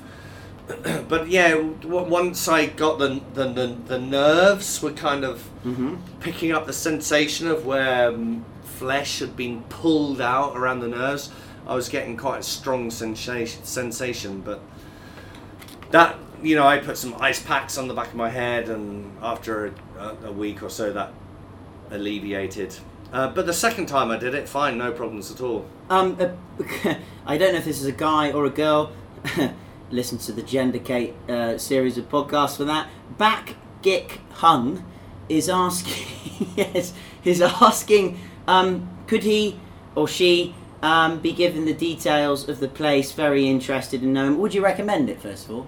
[1.08, 5.48] But yeah, w- once I got the, the the the nerves were kind of
[6.20, 11.32] picking up the sensation of where um, flesh had been pulled out around the nerves.
[11.68, 14.62] I was getting quite a strong sensation, sensation, but
[15.92, 19.18] that you know, I put some ice packs on the back of my head, and
[19.22, 21.14] after a, a week or so, that
[21.92, 22.76] alleviated.
[23.14, 25.66] Uh, but the second time I did it, fine, no problems at all.
[25.90, 28.92] Um, uh, I don't know if this is a guy or a girl.
[29.92, 32.88] Listen to the Gender Kate uh, series of podcasts for that.
[33.18, 34.84] Back Gik Hung
[35.30, 36.48] is asking.
[36.56, 36.94] yes,
[37.24, 38.20] is asking.
[38.48, 39.60] Um, could he
[39.96, 43.12] or she um, be given the details of the place?
[43.12, 44.40] Very interested in knowing.
[44.40, 45.68] Would you recommend it first of all?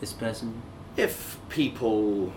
[0.00, 0.62] This person.
[0.96, 2.32] If people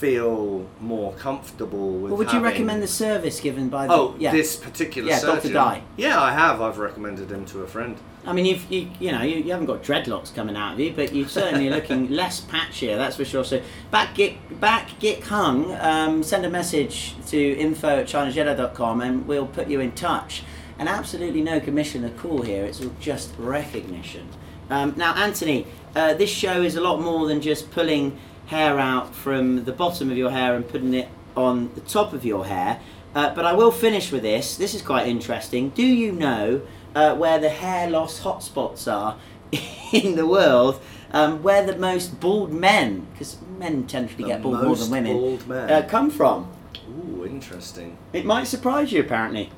[0.00, 3.92] feel more comfortable with Or would you recommend the service given by the?
[3.92, 4.32] Oh, yeah.
[4.32, 5.42] this particular Yeah, Dr.
[5.42, 5.52] surgeon.
[5.52, 5.82] Dai.
[5.98, 6.62] Yeah, I have.
[6.62, 7.98] I've recommended him to a friend.
[8.24, 10.92] I mean, you've, you you know you, you haven't got dreadlocks coming out of you,
[10.92, 12.96] but you're certainly looking less patchier.
[12.96, 13.44] That's for sure.
[13.44, 13.60] So
[13.90, 15.74] back get back git hung.
[15.76, 20.44] Um, send a message to info at chinajedi.com and we'll put you in touch.
[20.78, 22.64] And absolutely no commission or call here.
[22.64, 24.26] It's all just recognition.
[24.70, 28.16] Um, now, Anthony, uh, this show is a lot more than just pulling
[28.50, 32.24] hair out from the bottom of your hair and putting it on the top of
[32.24, 32.80] your hair.
[33.14, 34.56] Uh, but I will finish with this.
[34.56, 35.70] This is quite interesting.
[35.70, 39.16] Do you know uh, where the hair loss hotspots are
[39.92, 40.80] in the world?
[41.12, 44.90] Um, where the most bald men, because men tend to The get bald more than
[44.90, 45.40] women.
[45.50, 46.50] Uh, come from?
[46.88, 47.98] Ooh, interesting.
[48.12, 49.50] It might surprise you, apparently.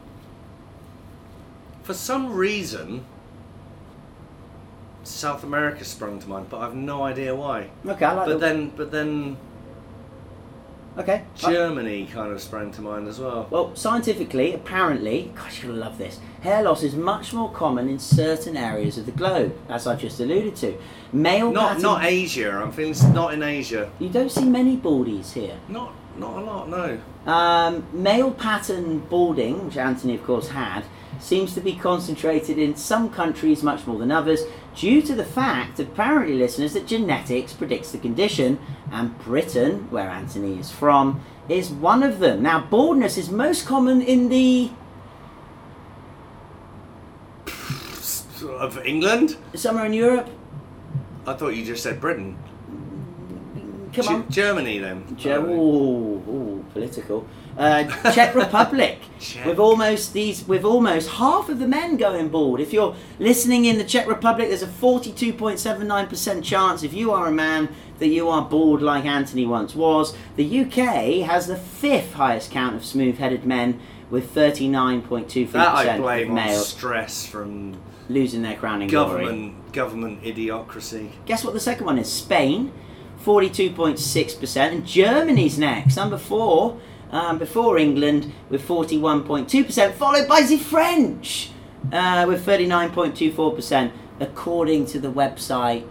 [1.83, 3.05] For some reason,
[5.04, 7.70] South America sprung to mind, but I've no idea why.
[7.86, 9.36] Okay, I like But the- then, but then
[10.98, 11.22] Okay.
[11.34, 13.46] Germany kind of sprang to mind as well.
[13.50, 16.20] Well, scientifically, apparently, gosh, you'll love this.
[16.42, 20.20] Hair loss is much more common in certain areas of the globe, as I've just
[20.20, 20.74] alluded to.
[21.10, 22.60] Male Not pattern- not Asia.
[22.62, 23.88] I'm feeling not in Asia.
[23.98, 25.56] You don't see many baldies here.
[25.68, 26.68] Not not a lot.
[26.68, 26.98] No.
[27.26, 30.84] Um, male pattern balding, which Anthony, of course, had,
[31.22, 34.42] seems to be concentrated in some countries much more than others,
[34.74, 38.58] due to the fact, apparently, listeners, that genetics predicts the condition,
[38.90, 42.42] and Britain, where Anthony is from, is one of them.
[42.42, 44.70] Now, baldness is most common in the
[48.58, 49.37] Of England?
[49.54, 50.28] somewhere in Europe.
[51.26, 52.37] I thought you just said Britain.
[53.94, 54.30] Come Ge- on.
[54.30, 55.04] Germany then.
[55.16, 57.26] Ge- Oh, ooh, ooh, political.
[57.56, 58.98] Uh, Czech Republic.
[59.20, 59.46] Czech.
[59.46, 62.60] With almost these, with almost half of the men going bald.
[62.60, 67.30] If you're listening in the Czech Republic, there's a 42.79% chance, if you are a
[67.32, 70.16] man, that you are bald like Anthony once was.
[70.36, 76.00] The UK has the fifth highest count of smooth-headed men, with 39.23% That I of
[76.02, 77.76] blame on males stress from
[78.08, 79.24] losing their crowning glory.
[79.24, 81.10] government government idiocracy.
[81.24, 82.12] Guess what the second one is?
[82.12, 82.72] Spain,
[83.24, 84.56] 42.6%.
[84.72, 86.78] And Germany's next, number four,
[87.12, 91.51] um, before England, with 41.2%, followed by the French,
[91.92, 95.87] uh, with 39.24%, according to the website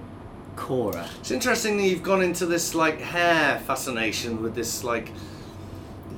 [0.55, 1.07] Quora.
[1.19, 5.11] It's interesting that you've gone into this like hair fascination with this like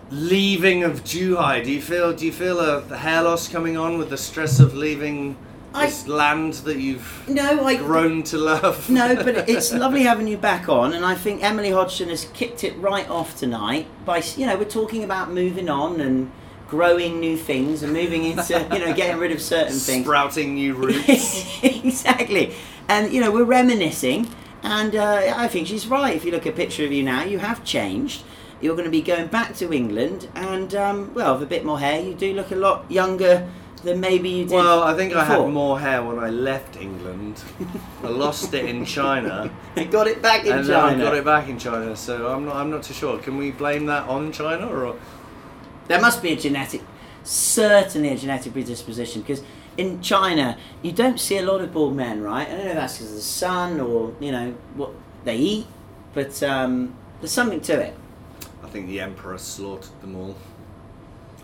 [0.10, 1.64] leaving of Zhuhai.
[1.64, 4.74] Do you feel do you feel a hair loss coming on with the stress of
[4.74, 5.38] leaving
[5.74, 7.76] I- this land that you've No, I.
[7.76, 8.90] grown to love?
[8.90, 12.64] No, but it's lovely having you back on, and I think Emily Hodgson has kicked
[12.64, 16.32] it right off tonight by, you know, we're talking about moving on and
[16.68, 20.06] growing new things and moving into, you know, getting rid of certain things.
[20.06, 21.64] sprouting new roots.
[21.64, 22.54] exactly.
[22.90, 24.28] And, you know, we're reminiscing,
[24.64, 26.16] and uh, I think she's right.
[26.16, 28.24] If you look at a picture of you now, you have changed.
[28.62, 31.80] You're going to be going back to England, and, um, well, with a bit more
[31.80, 33.48] hair, you do look a lot younger
[33.84, 34.56] than maybe you did.
[34.56, 37.44] well, I think I had more hair when I left England.
[38.04, 41.04] I lost it in China, I got it back in and China.
[41.04, 41.96] I got it back in China.
[41.96, 43.20] So I'm not I'm not too sure.
[43.20, 44.96] Can we blame that on China or?
[45.88, 46.82] There must be a genetic,
[47.24, 49.44] certainly a genetic predisposition because
[49.76, 52.48] in China you don't see a lot of bald men, right?
[52.48, 54.92] I don't know if that's because of the sun or you know what
[55.26, 55.68] they eat,
[56.14, 57.94] but um, there's something to it.
[58.64, 60.36] I think the emperor slaughtered them all.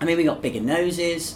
[0.02, 1.36] I mean, we got bigger noses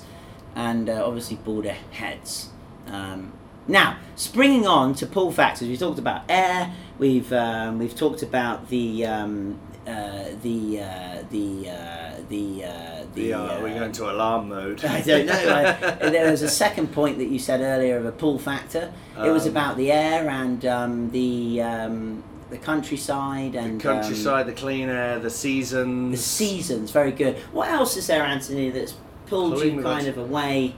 [0.56, 2.50] and uh, obviously border heads.
[2.88, 3.34] Um,
[3.68, 6.74] now, springing on to pull factors, we talked about air.
[7.00, 13.34] We've um, we've talked about the um, uh, the uh, the uh, the uh, the.
[13.34, 14.84] Uh, we're going to alarm mode.
[14.86, 15.34] I don't know.
[15.34, 15.72] I,
[16.10, 18.94] there was a second point that you said earlier of a pull factor.
[19.18, 24.46] It was Um, about the air and um, the um, the countryside and the countryside,
[24.46, 26.12] the clean air, the um, seasons.
[26.12, 26.92] the seasons.
[26.92, 27.38] Very good.
[27.52, 28.70] What else is there, Anthony?
[28.70, 28.94] That's
[29.28, 30.76] pulled Pulling you kind of away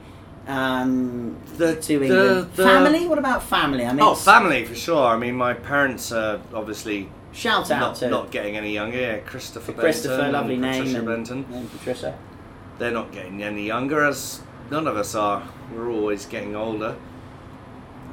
[0.48, 2.52] um, The- to the- England?
[2.56, 3.08] the- family.
[3.08, 3.86] What about family?
[3.86, 5.08] I mean, Oh, family for sure.
[5.08, 8.98] I mean, my parents are obviously Shout out not, to not getting any younger.
[8.98, 11.46] Yeah, Christopher Christopher, Benton, lovely name, Patricia and, Benton.
[11.52, 12.18] and Patricia.
[12.78, 15.44] They're not getting any younger, as none of us are.
[15.74, 16.96] We're always getting older.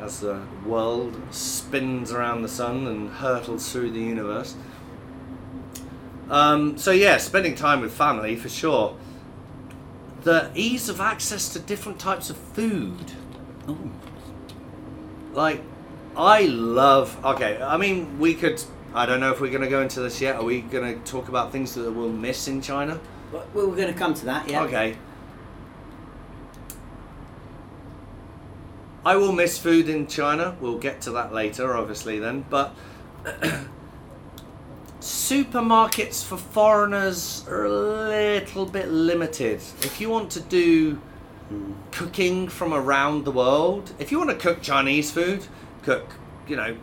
[0.00, 4.54] As the world spins around the sun and hurtles through the universe.
[6.30, 8.96] Um, so yeah, spending time with family for sure.
[10.22, 13.12] The ease of access to different types of food.
[13.66, 13.78] Oh,
[15.32, 15.62] like
[16.16, 18.62] I love okay I mean we could
[18.94, 21.04] I don't know if we're going to go into this yet are we going to
[21.10, 23.00] talk about things that we'll miss in China
[23.32, 24.48] well, we're going to come to that.
[24.48, 24.62] Yeah.
[24.64, 24.96] okay
[29.04, 32.74] I will miss food in China we'll get to that later obviously then but
[35.02, 41.00] supermarkets for foreigners are a little bit limited if you want to do
[41.90, 43.92] cooking from around the world.
[43.98, 45.44] If you want to cook Chinese food,
[45.82, 46.14] cook,
[46.46, 46.76] you know,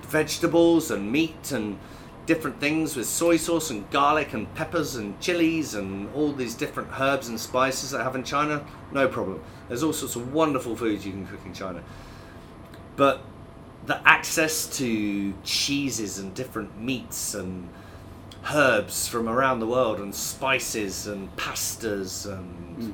[0.00, 1.78] vegetables and meat and
[2.24, 6.88] different things with soy sauce and garlic and peppers and chilies and all these different
[6.98, 9.42] herbs and spices they have in China, no problem.
[9.68, 11.82] There's all sorts of wonderful foods you can cook in China.
[12.96, 13.22] But
[13.88, 17.66] the access to cheeses and different meats and
[18.52, 22.92] herbs from around the world and spices and pastas and hmm.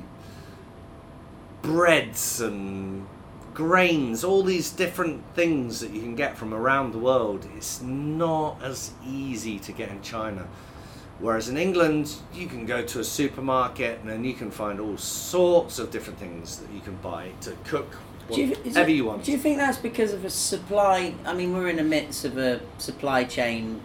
[1.61, 3.05] breads and
[3.53, 8.61] grains, all these different things that you can get from around the world, it's not
[8.63, 10.47] as easy to get in China.
[11.19, 14.97] Whereas in England, you can go to a supermarket and then you can find all
[14.97, 17.97] sorts of different things that you can buy to cook
[18.31, 19.23] Do you, whatever it- you want.
[19.23, 21.13] Do you think that's because of a supply?
[21.25, 23.81] I mean, we're in the midst of a supply chain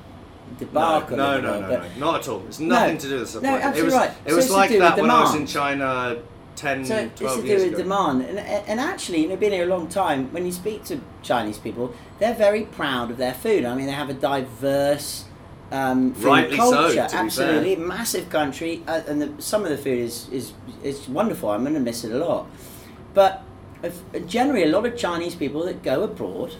[0.52, 1.16] no, debacle.
[1.16, 2.42] no, no, no, but- no, not at all.
[2.48, 3.50] It's nothing to do with supply.
[3.50, 3.62] No, chain.
[3.62, 4.10] it absolutely was, right.
[4.24, 6.16] It So was like that when I was in China
[6.56, 7.76] 10, So it's to do with ago.
[7.76, 10.32] demand, and, and actually, you know, been here a long time.
[10.32, 13.64] When you speak to Chinese people, they're very proud of their food.
[13.64, 15.24] I mean, they have a diverse
[15.72, 17.08] um, food Rightly so, culture.
[17.08, 17.20] fair.
[17.20, 21.48] Absolutely, massive country, uh, and the, some of the food is is is wonderful.
[21.50, 22.46] I'm going to miss it a lot,
[23.14, 23.42] but
[24.26, 26.54] generally, a lot of Chinese people that go abroad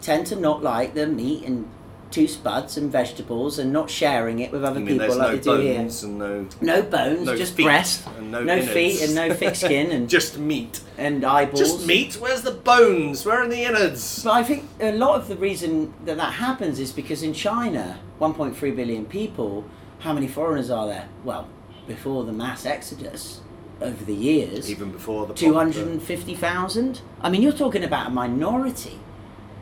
[0.00, 1.68] tend to not like the meat and
[2.10, 5.56] two spuds and vegetables and not sharing it with other people like no they do
[5.60, 5.74] here.
[5.76, 9.54] bones and no No bones, No just breast, and no no feet and no thick
[9.54, 10.80] skin and just meat.
[10.98, 11.60] and eyeballs.
[11.60, 12.14] Just meat?
[12.14, 13.24] Where's the bones?
[13.24, 14.24] Where are the innards?
[14.24, 18.00] But I think a lot of the reason that that happens is because in China,
[18.20, 19.64] 1.3 billion people,
[20.00, 21.08] how many foreigners are there?
[21.22, 21.46] Well,
[21.86, 23.40] before the mass exodus
[23.80, 27.00] over the years, Even before the 250,000.
[27.20, 28.98] I mean, you're talking about a minority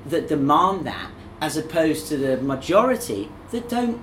[0.07, 4.01] that demand that as opposed to the majority that don't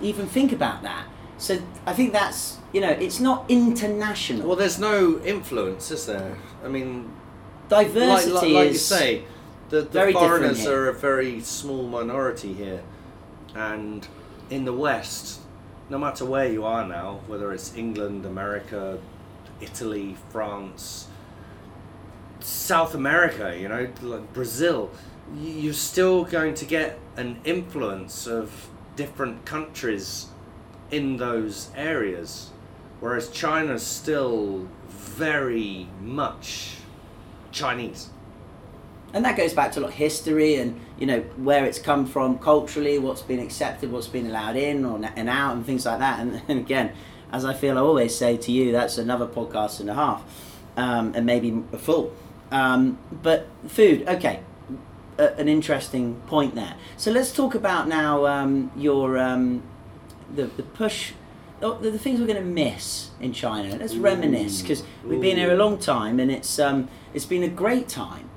[0.00, 1.06] even think about that.
[1.38, 4.46] So I think that's, you know, it's not international.
[4.46, 6.36] Well, there's no influence, is there?
[6.64, 7.10] I mean,
[7.68, 9.24] Diversity like, like, like you say,
[9.68, 12.82] the, the foreigners are a very small minority here,
[13.54, 14.06] and
[14.50, 15.40] in the West,
[15.90, 18.98] no matter where you are now, whether it's England, America,
[19.60, 21.08] Italy, France,
[22.40, 24.90] South America, you know, like Brazil,
[25.36, 30.26] you're still going to get an influence of different countries
[30.90, 32.50] in those areas,
[33.00, 36.76] whereas China's still very much
[37.52, 38.08] Chinese.
[39.14, 42.04] and that goes back to a lot of history and you know where it's come
[42.06, 45.98] from culturally what's been accepted what's been allowed in or and out and things like
[45.98, 46.92] that and, and again
[47.32, 50.22] as i feel i always say to you that's another podcast and a half
[50.76, 52.12] um, and maybe a full
[52.50, 54.40] um, but food okay
[55.18, 59.62] a, an interesting point there so let's talk about now um, your um,
[60.34, 61.12] the, the push
[61.62, 63.76] oh, the, the things we're going to miss in China.
[63.76, 67.48] Let's reminisce because we've been here a long time and it's um, it's been a
[67.48, 68.27] great time.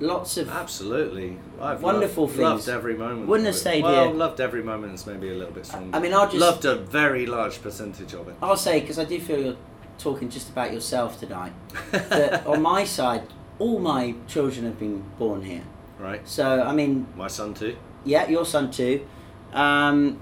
[0.00, 2.42] Lots of Absolutely, I've Wonderful loved, things.
[2.42, 3.28] loved every moment.
[3.28, 4.14] Wouldn't have stayed well, here.
[4.14, 4.94] loved every moment.
[4.94, 5.94] It's maybe a little bit stronger.
[5.94, 8.34] I mean, I'll just- loved a very large percentage of it.
[8.42, 9.56] I'll say because I do feel you're
[9.98, 11.52] talking just about yourself tonight.
[11.92, 13.24] that on my side,
[13.58, 15.64] all my children have been born here.
[15.98, 17.76] Right, So I mean, my son too.
[18.06, 19.06] yeah, your son too.
[19.52, 20.18] Um,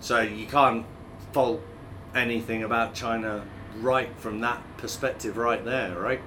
[0.00, 0.84] So you can't
[1.32, 1.60] fault
[2.16, 3.44] anything about China
[3.78, 6.20] right from that perspective, right there, right?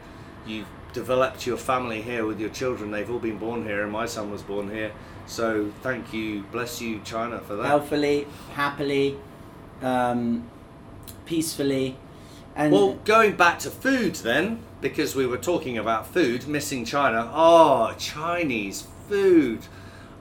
[0.46, 2.92] You've developed your family here with your children.
[2.92, 4.92] They've all been born here, and my son was born here.
[5.28, 7.66] So thank you, bless you, China, for that.
[7.66, 9.18] healthily, happily,
[9.82, 10.48] um,
[11.26, 11.98] peacefully,
[12.56, 17.30] and Well, going back to food then, because we were talking about food, missing China.
[17.34, 19.60] Oh, Chinese food.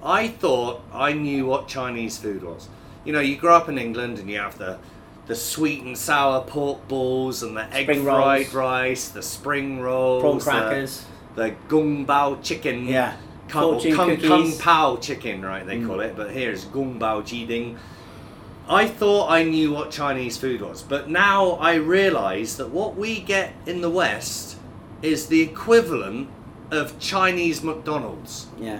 [0.02, 2.68] I thought I knew what Chinese food was.
[3.04, 4.78] You know, you grow up in England and you have the
[5.26, 8.54] the sweet and sour pork balls and the egg Spring fried rolls.
[8.54, 11.04] rice, the spring rolls, Prawn the- crackers.
[11.34, 12.86] the, gung bao chicken.
[12.86, 13.14] Yeah.
[13.48, 15.66] Kung, kung, kung pao chicken, right?
[15.66, 15.86] They Mm.
[15.86, 17.76] call it, but here it's gung bao jiding.
[18.68, 23.20] I thought I knew what Chinese food was, but now I realise that what we
[23.20, 24.56] get in the West
[25.02, 26.28] is the equivalent
[26.70, 28.78] of Chinese McDonald's, Yeah.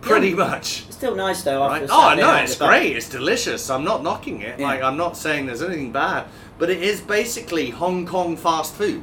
[0.00, 0.34] Pretty Yeah.
[0.36, 0.84] much.
[0.86, 1.60] It's still nice though.
[1.66, 1.86] Right?
[1.90, 2.96] Oh no, it's great.
[2.96, 3.70] It's delicious.
[3.70, 4.58] I'm not knocking it.
[4.58, 4.66] Yeah.
[4.66, 6.26] Like I'm not saying there's anything bad,
[6.58, 9.02] but it is basically Hong Kong fast food.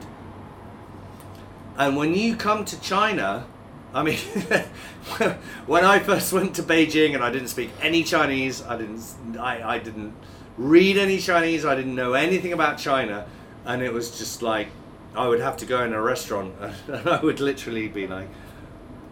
[1.77, 3.45] And when you come to China,
[3.93, 4.17] I mean,
[5.67, 9.75] when I first went to Beijing and I didn't speak any Chinese, I didn't, I,
[9.75, 10.13] I didn't
[10.57, 13.27] read any Chinese, I didn't know anything about China,
[13.65, 14.69] and it was just like
[15.15, 16.53] I would have to go in a restaurant
[16.87, 18.27] and I would literally be like,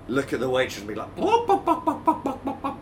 [0.08, 2.80] look at the waitress and be like, "Bop, bop, bop, bop, bop, bop, bop, bop."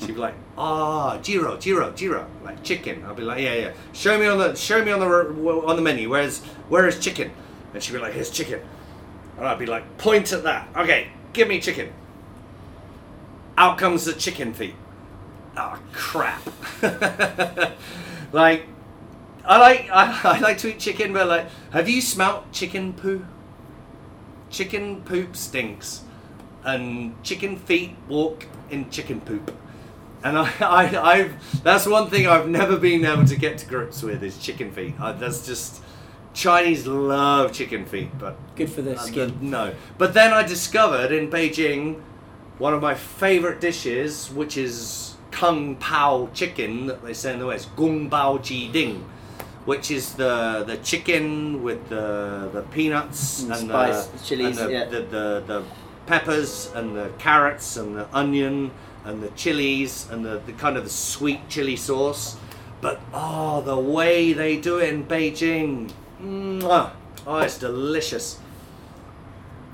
[0.00, 3.04] she'd be like, ah, Jiro, Jiro, Jiro, like chicken.
[3.04, 3.72] I'd be like, yeah, yeah.
[3.92, 6.08] Show me on the, show me on the on the menu.
[6.08, 7.30] Where's where is chicken?
[7.74, 8.60] And she'd be like, here's chicken.
[9.36, 10.68] And I'd be like, point at that.
[10.76, 11.92] Okay, give me chicken.
[13.56, 14.74] Out comes the chicken feet.
[15.56, 16.42] Oh crap.
[18.32, 18.66] like,
[19.44, 23.26] I like I, I like to eat chicken, but like, have you smelt chicken poo?
[24.50, 26.04] Chicken poop stinks,
[26.64, 29.54] and chicken feet walk in chicken poop.
[30.24, 34.02] And I, I, I've that's one thing I've never been able to get to grips
[34.02, 34.94] with is chicken feet.
[35.00, 35.82] Uh, that's just
[36.34, 39.36] Chinese love chicken feet, but Good for the uh, skin.
[39.40, 39.74] no.
[39.96, 42.00] But then I discovered in Beijing
[42.58, 47.46] one of my favorite dishes, which is kung pao chicken that they say in the
[47.46, 49.04] West, gung bao ji ding,
[49.64, 54.68] which is the the chicken with the the peanuts And and, spice, the, chilies, and
[54.68, 54.84] the, yeah.
[54.86, 55.64] the, the the
[56.08, 58.70] peppers and the carrots and the onion
[59.04, 62.36] and the chilies and the, the kind of the sweet chili sauce.
[62.80, 65.92] But oh, the way they do it in Beijing,
[66.22, 66.90] mwah,
[67.26, 68.38] oh, it's delicious.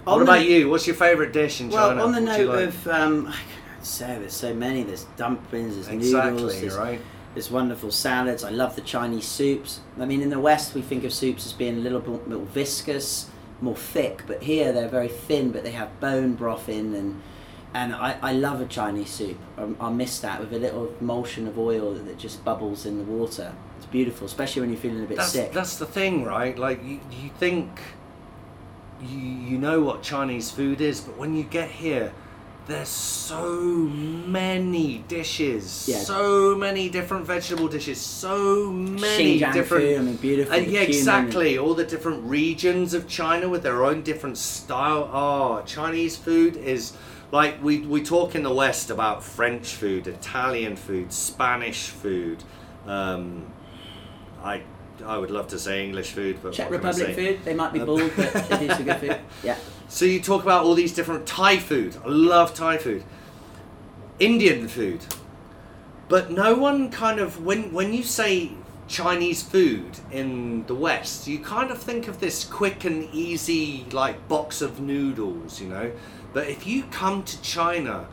[0.07, 0.69] On what the- about you?
[0.69, 2.03] What's your favourite dish in Well, China?
[2.03, 2.69] on the note like?
[2.69, 4.83] of, um, I can't say there's so many.
[4.83, 7.01] There's dumplings, there's exactly noodles, there's, right.
[7.35, 8.43] there's wonderful salads.
[8.45, 9.81] I love the Chinese soups.
[10.01, 12.41] I mean, in the West, we think of soups as being a little bit more
[12.47, 13.31] viscous,
[13.65, 17.23] more thick, but here they're very thin, but they have bone broth in, and
[17.73, 19.39] and I, I love a Chinese soup.
[19.59, 23.05] I, I miss that with a little emulsion of oil that just bubbles in the
[23.05, 23.53] water.
[23.79, 25.53] It's beautiful, especially when you're feeling a bit That's, sick.
[25.53, 26.57] that's the thing, right?
[26.57, 27.81] Like you, you think
[29.03, 32.13] you you know what Chinese food is, but when you get here,
[32.67, 33.53] there's so
[34.27, 35.99] many dishes, Yeah.
[35.99, 39.85] so many different vegetable dishes, so many Xinjiang different.
[39.85, 40.55] food, I mean, beautiful.
[40.55, 40.97] And yeah, cumin.
[40.97, 41.59] exactly.
[41.59, 45.11] All the different regions of China with their own different style.
[45.13, 46.93] Oh, Chinese food is
[47.33, 52.45] like we we talk in the West about French food, Italian food, Spanish food.
[52.87, 53.47] Um,
[54.43, 54.63] I
[55.05, 57.45] I would love to say English food, but Czech what can I Republic food.
[57.45, 59.17] They might be Uh, bald, but they do some good food.
[59.43, 59.57] Yeah.
[59.89, 61.97] So you talk about all these different Thai food.
[62.05, 63.05] I love Thai food.
[64.19, 65.01] Indian food.
[66.09, 68.51] But no one kind of when when you say
[68.89, 74.29] Chinese food in the West, you kind of think of this quick and easy like
[74.29, 75.91] box of noodles, you know.
[76.33, 78.07] But if you come to China,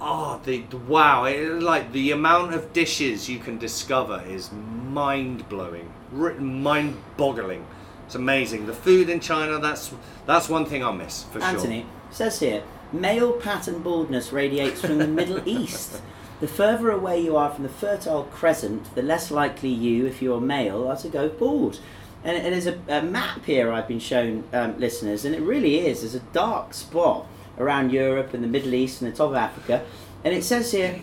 [0.00, 5.48] oh, the, the wow, it, like the amount of dishes you can discover is mind
[5.48, 7.66] blowing, mind boggling.
[8.06, 8.66] It's amazing.
[8.66, 9.92] The food in China, that's
[10.26, 11.90] that's one thing I'll miss for Anthony sure.
[12.10, 16.02] says here, male pattern baldness radiates from the Middle East.
[16.40, 20.40] The further away you are from the Fertile Crescent, the less likely you, if you're
[20.40, 21.80] male, are to go bald.
[22.24, 25.86] And, and there's a, a map here I've been shown um, listeners, and it really
[25.86, 26.00] is.
[26.00, 27.26] There's a dark spot
[27.58, 29.84] around Europe and the Middle East and the top of Africa,
[30.24, 31.00] and it says here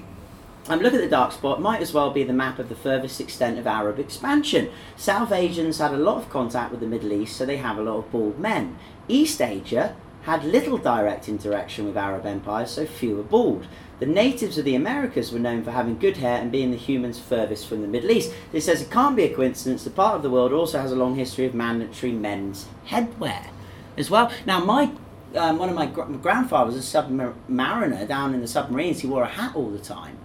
[0.69, 3.21] um, look at the dark spot, might as well be the map of the furthest
[3.21, 4.69] extent of Arab expansion.
[4.97, 7.81] South Asians had a lot of contact with the Middle East, so they have a
[7.81, 8.77] lot of bald men.
[9.07, 13.65] East Asia had little direct interaction with Arab empires, so few bald.
[13.99, 17.17] The natives of the Americas were known for having good hair and being the humans
[17.17, 18.33] furthest from the Middle East.
[18.51, 19.85] This says it can't be a coincidence.
[19.85, 23.47] The part of the world also has a long history of mandatory men's headwear
[23.95, 24.31] as well.
[24.45, 24.91] Now, my
[25.35, 28.99] um, one of my, gr- my grandfather was a submariner down in the submarines.
[29.01, 30.17] He wore a hat all the time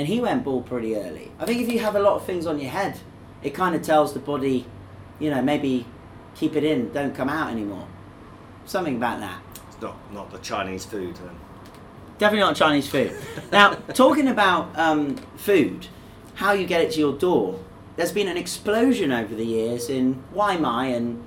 [0.00, 1.30] and he went bald pretty early.
[1.38, 2.98] I think if you have a lot of things on your head,
[3.42, 4.64] it kind of tells the body,
[5.18, 5.84] you know, maybe
[6.34, 7.86] keep it in, don't come out anymore.
[8.64, 9.42] Something about that.
[9.68, 11.16] It's not not the Chinese food.
[11.16, 11.38] Then.
[12.16, 13.14] Definitely not Chinese food.
[13.52, 15.88] now, talking about um, food,
[16.36, 17.60] how you get it to your door,
[17.96, 21.22] there's been an explosion over the years in Waimai and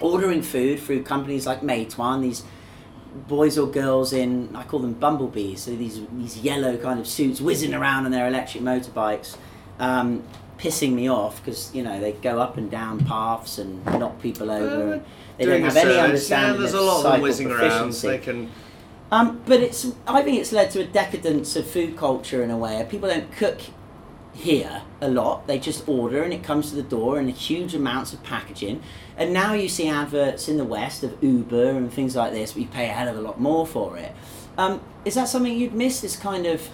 [0.00, 2.42] ordering food through companies like Meituan, these
[3.28, 7.40] boys or girls in I call them bumblebees, so these these yellow kind of suits
[7.40, 9.36] whizzing around on their electric motorbikes,
[9.78, 10.22] um,
[10.58, 14.50] pissing me off because you know they go up and down paths and knock people
[14.50, 14.94] over.
[14.94, 15.04] and
[15.38, 17.58] they don't have any understanding Yeah, there's of a lot of them whizzing around.
[17.60, 18.08] proficiency.
[18.08, 18.50] They can.
[19.10, 22.56] Um, but it's I think it's led to a decadence of food culture in a
[22.56, 22.84] way.
[22.90, 23.60] People don't cook
[24.34, 25.46] here a lot.
[25.46, 28.82] They just order and it comes to the door in huge amounts of packaging.
[29.16, 32.62] And now you see adverts in the West of Uber and things like this, but
[32.62, 34.12] you pay a hell of a lot more for it.
[34.58, 36.00] Um, is that something you'd miss?
[36.00, 36.68] This kind of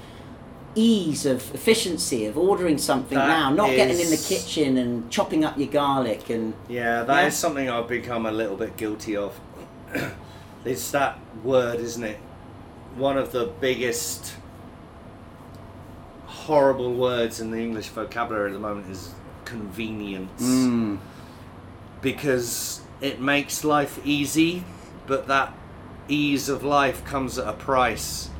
[0.74, 5.44] ease of efficiency of ordering something That now, not getting in the kitchen and chopping
[5.44, 7.38] up your garlic and Yeah, that is Yeah.
[7.38, 9.38] something I've become a little bit guilty of.
[10.64, 12.18] it's that word, isn't it?
[12.96, 14.34] One of the biggest
[16.46, 19.14] horrible words in the English vocabulary at the moment is
[19.44, 20.42] convenience.
[20.42, 20.98] Mm.
[22.00, 24.64] Because it makes life easy,
[25.06, 25.52] but that
[26.08, 28.30] ease of life comes at a price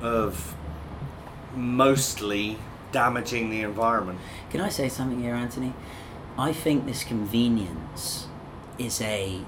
[0.00, 0.54] of
[1.54, 2.58] mostly
[2.92, 4.18] damaging the environment.
[4.50, 5.74] Can I say something here, Anthony?
[6.38, 8.26] I think this convenience
[8.78, 9.40] is a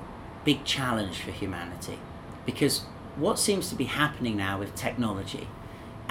[0.44, 1.98] big challenge for humanity
[2.44, 2.80] because
[3.16, 5.48] what seems to be happening now with technology,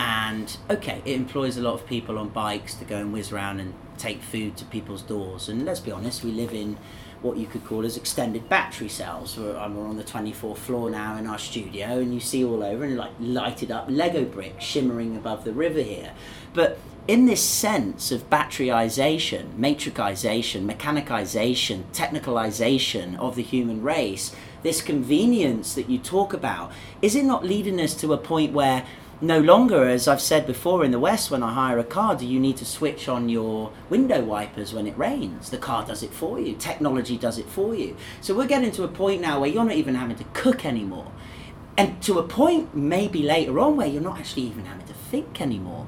[0.01, 3.59] and okay, it employs a lot of people on bikes to go and whiz around
[3.59, 5.47] and take food to people's doors.
[5.47, 6.77] And let's be honest, we live in
[7.21, 9.37] what you could call as extended battery cells.
[9.37, 12.83] We're, um, on the 24th floor now in our studio, and you see all over
[12.83, 16.13] and like lighted up Lego bricks shimmering above the river here.
[16.55, 25.75] But in this sense of batteryization, matrixization, mechanicization, technicalization of the human race, this convenience
[25.75, 26.71] that you talk about,
[27.03, 28.85] is it not leading us to a point where
[29.21, 32.25] no longer, as I've said before in the West, when I hire a car, do
[32.25, 35.51] you need to switch on your window wipers when it rains?
[35.51, 36.55] The car does it for you.
[36.55, 37.95] Technology does it for you.
[38.19, 41.11] So we're getting to a point now where you're not even having to cook anymore.
[41.77, 45.39] And to a point, maybe later on, where you're not actually even having to think
[45.39, 45.87] anymore.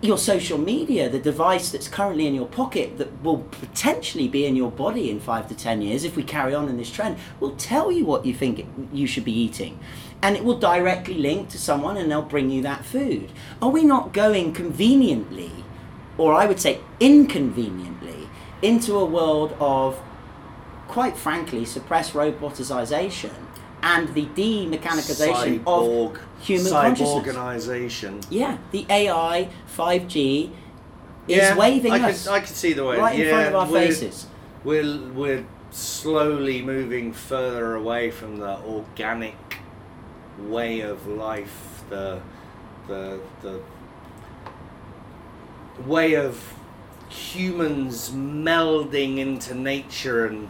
[0.00, 4.56] Your social media, the device that's currently in your pocket that will potentially be in
[4.56, 7.54] your body in five to ten years, if we carry on in this trend, will
[7.54, 9.78] tell you what you think you should be eating.
[10.22, 13.32] And it will directly link to someone and they'll bring you that food.
[13.60, 15.50] Are we not going conveniently,
[16.16, 18.28] or I would say inconveniently,
[18.62, 19.98] into a world of
[20.86, 23.32] quite frankly, suppressed roboticization
[23.82, 27.34] and the de-mechanization Cyborg, of human consciousness.
[27.34, 28.24] cyborganization.
[28.30, 30.50] Yeah, the AI, 5G
[31.26, 32.98] is yeah, waving I us Could, I could see the way.
[32.98, 34.26] right in yeah, front of our we're- faces.
[34.64, 39.34] We're we're slowly moving further away from the organic
[40.38, 42.20] way of life, the
[42.88, 43.60] the the
[45.86, 46.54] way of
[47.08, 50.48] humans melding into nature and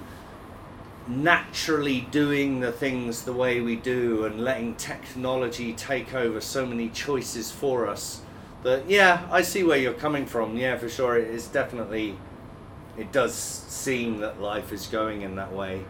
[1.09, 6.89] naturally doing the things the way we do and letting technology take over so many
[6.89, 8.23] choices for us
[8.63, 10.57] that yeah i see where you're coming from.
[10.57, 12.17] Yeah for sure it is definitely
[12.97, 15.85] it does seem that life is going in that way.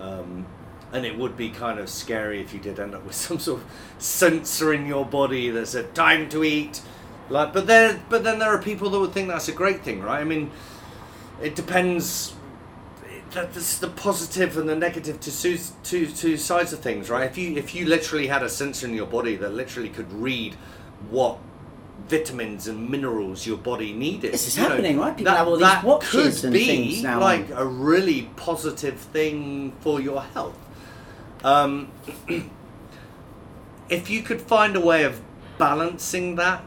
[0.00, 0.46] Um,
[0.92, 3.60] and it would be kind of scary if you did end up with some sort
[3.60, 3.66] of
[3.98, 6.80] sensor in your body that said time to eat
[7.30, 10.00] like but there but then there are people that would think that's a great thing
[10.02, 10.50] right i mean
[11.42, 12.34] it depends
[13.32, 17.24] that- that's the positive and the negative to two, two, two sides of things, right?
[17.24, 20.54] If you if you literally had a sensor in your body that literally could read
[21.10, 21.38] what
[22.08, 25.16] vitamins and minerals your body needed, This is you know, happening, right?
[25.16, 28.28] People that, have all these that watches could and be things now like a really
[28.36, 30.58] positive thing for your health.
[31.44, 31.90] Um,
[33.88, 35.20] if you could find a way of
[35.58, 36.64] balancing that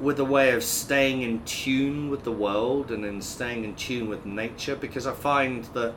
[0.00, 4.08] with a way of staying in tune with the world and in staying in tune
[4.08, 5.94] with nature because I find that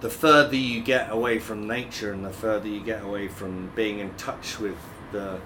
[0.00, 4.00] the further you get away from nature and the further you get away from being
[4.00, 4.76] in touch with
[5.12, 5.40] the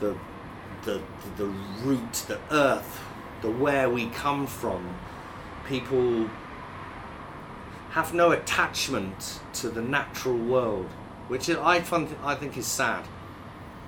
[0.00, 0.16] the
[0.84, 1.00] the
[1.36, 1.46] the
[1.82, 3.00] root, the earth,
[3.42, 4.96] the where we come from,
[5.66, 6.28] people
[7.90, 10.86] have no attachment to the natural world,
[11.28, 13.04] which I find I think is sad.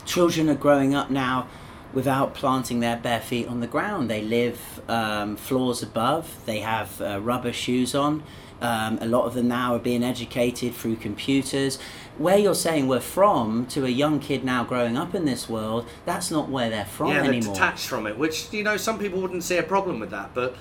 [0.04, 1.46] children are growing up now
[1.92, 4.10] without planting their bare feet on the ground.
[4.10, 6.44] They live um, floors above.
[6.46, 8.22] They have uh, rubber shoes on.
[8.60, 11.78] Um, a lot of them now are being educated through computers.
[12.16, 15.86] Where you're saying we're from to a young kid now growing up in this world,
[16.06, 17.54] that's not where they're from yeah, they're anymore.
[17.54, 20.54] detached from it, which you know some people wouldn't see a problem with that, but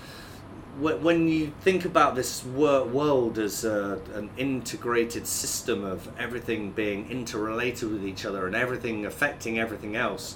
[0.80, 7.91] when you think about this world as a, an integrated system of everything being interrelated
[7.91, 10.36] with each other and everything affecting everything else,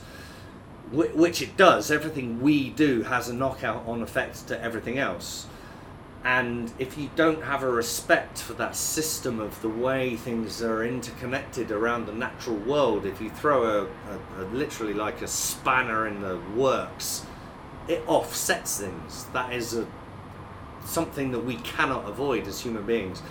[0.91, 5.47] which it does, everything we do has a knockout on effect to everything else.
[6.23, 10.83] And if you don't have a respect for that system of the way things are
[10.83, 16.07] interconnected around the natural world, if you throw a, a, a literally like a spanner
[16.07, 17.25] in the works,
[17.87, 19.25] it offsets things.
[19.33, 19.85] That is a
[20.85, 23.21] something that we cannot avoid as human beings.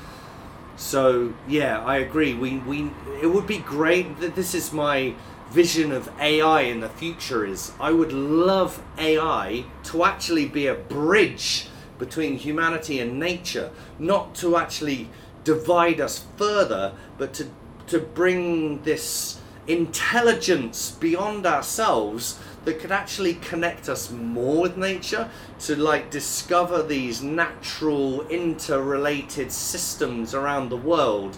[0.76, 2.34] So yeah, I agree.
[2.34, 2.90] We we
[3.22, 4.20] it would be great.
[4.20, 5.14] that This is my
[5.50, 7.44] vision of AI in the future.
[7.46, 14.34] Is I would love AI to actually be a bridge between humanity and nature, not
[14.36, 15.09] to actually
[15.44, 17.48] divide us further, but to
[17.86, 25.77] to bring this intelligence beyond ourselves that could actually connect us more with nature to
[25.77, 31.37] like discover these natural interrelated systems around the world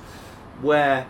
[0.60, 1.06] where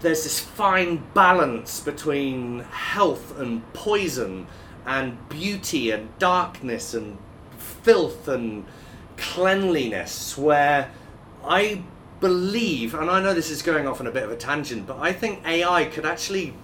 [0.00, 4.46] there's this fine balance between health and poison
[4.84, 7.16] and beauty and darkness and
[7.56, 8.66] filth and
[9.16, 10.90] cleanliness where
[11.42, 11.82] I
[12.20, 14.98] believe and I know this is going off on a bit of a tangent but
[14.98, 16.54] I think AI could actually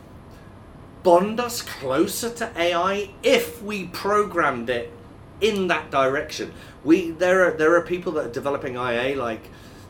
[1.02, 4.92] bond us closer to AI if we programmed it
[5.40, 6.52] in that direction.
[6.84, 9.42] We there are there are people that are developing IA like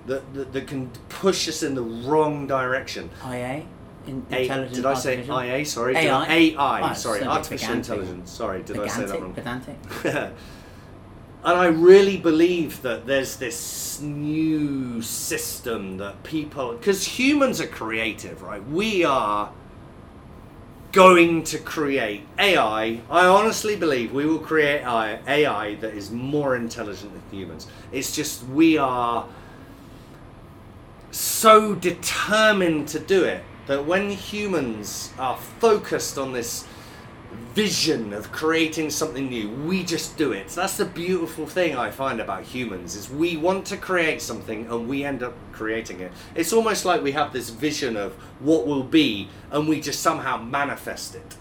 [0.06, 3.11] that that, that can push us in the wrong direction.
[3.24, 3.64] IA.
[4.06, 5.64] In, A, did I say IA?
[5.66, 6.26] Sorry, AI?
[6.26, 6.90] AI.
[6.90, 8.30] Oh, sorry, artificial intelligence.
[8.30, 9.34] Sorry, did I say that wrong?
[9.34, 9.82] Pedantic.
[9.82, 10.32] Pedantic.
[11.44, 18.42] and I really believe that there's this new system that people, because humans are creative,
[18.42, 18.66] right?
[18.68, 19.52] We are
[20.93, 23.01] going to create AI.
[23.11, 27.66] I honestly believe we will create AI, that is more intelligent than humans.
[27.93, 29.26] It's just we are
[31.12, 36.66] so determined to do it that when humans are focused on this
[37.55, 39.51] vision of creating something new.
[39.51, 40.49] We just do it.
[40.49, 44.89] That's the beautiful thing i find about humans is we want to create something and
[44.89, 46.12] we end up creating it.
[46.35, 50.37] It's almost like we have this vision of what will be and we just somehow
[50.37, 51.37] manifest it.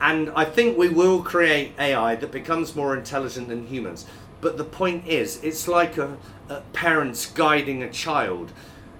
[0.00, 4.06] And i think we will create ai that becomes more intelligent than humans.
[4.40, 6.18] But the point is it's like a,
[6.48, 8.52] a parents guiding a child.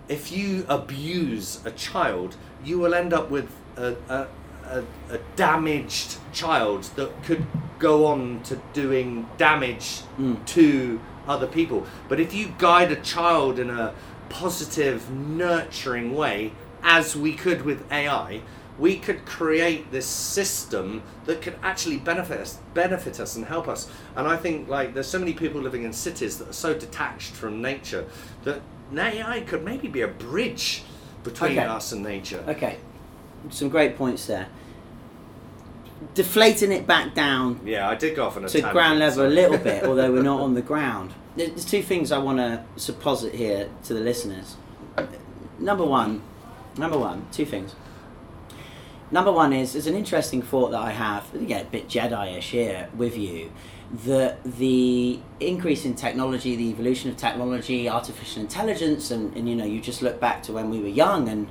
[0.09, 4.26] If you abuse a child you will end up with a, a,
[4.70, 7.46] a, a damaged child that could
[7.78, 10.34] go on to doing damage hmm.
[10.44, 11.86] to other people.
[12.08, 13.94] But if you guide a child in a
[14.28, 16.52] positive, nurturing way,
[16.82, 18.42] as we could with AI,
[18.78, 23.90] we could create this system that could actually benefit us, benefit us and help us.
[24.14, 27.32] And I think like there's so many people living in cities that are so detached
[27.32, 28.06] from nature
[28.44, 28.60] that
[28.94, 30.82] AI could maybe be a bridge
[31.24, 31.66] between Okay.
[31.66, 32.44] us and nature.
[32.46, 32.78] Okay,
[33.51, 34.49] some great points there.
[36.14, 39.26] Deflating it back down Yeah, I did go off on a to tangent, ground level
[39.26, 41.14] a little bit, although we're not on the ground.
[41.36, 44.57] There's two things I want to supposit here to the listeners.
[45.59, 46.22] Number one,
[46.76, 47.74] number one, two things.
[49.11, 52.88] Number one is there's an interesting thought that I have, again, a bit Jedi-ish here
[52.97, 53.53] with you,
[54.05, 59.64] that the increase in technology, the evolution of technology, artificial intelligence, and, and you know,
[59.64, 61.49] you just look back to when we were young and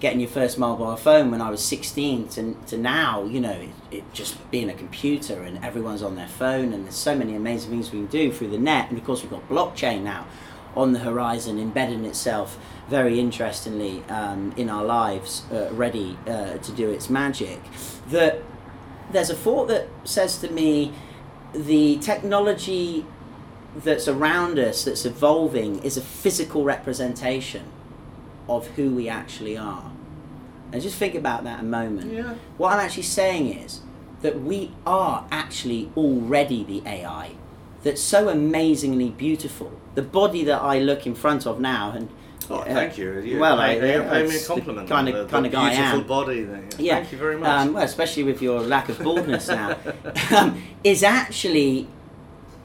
[0.00, 3.70] getting your first mobile phone when I was 16 to, to now, you know, it,
[3.90, 7.70] it just being a computer and everyone's on their phone and there's so many amazing
[7.70, 8.90] things we can do through the net.
[8.90, 10.26] And of course, we've got blockchain now
[10.76, 16.72] on the horizon, embedding itself very interestingly um, in our lives, uh, ready uh, to
[16.72, 17.60] do its magic.
[18.08, 18.42] That
[19.10, 20.92] there's a thought that says to me
[21.54, 23.06] the technology
[23.76, 27.64] that's around us that's evolving is a physical representation
[28.48, 29.90] of who we actually are.
[30.72, 32.12] And just think about that a moment.
[32.12, 32.34] Yeah.
[32.58, 33.80] What I'm actually saying is
[34.22, 37.32] that we are actually already the AI
[37.82, 39.72] that's so amazingly beautiful.
[39.94, 42.08] The body that I look in front of now and
[42.50, 43.20] Oh, uh, thank you.
[43.20, 44.88] you well, pay, I, you uh, pay me a it's the compliment.
[44.88, 46.06] Kind of the, kind the of guy I am.
[46.06, 46.42] body.
[46.42, 46.62] There.
[46.78, 46.96] Yeah.
[46.96, 47.48] Thank you very much.
[47.48, 49.78] Um, well, especially with your lack of baldness now,
[50.36, 51.88] um, is actually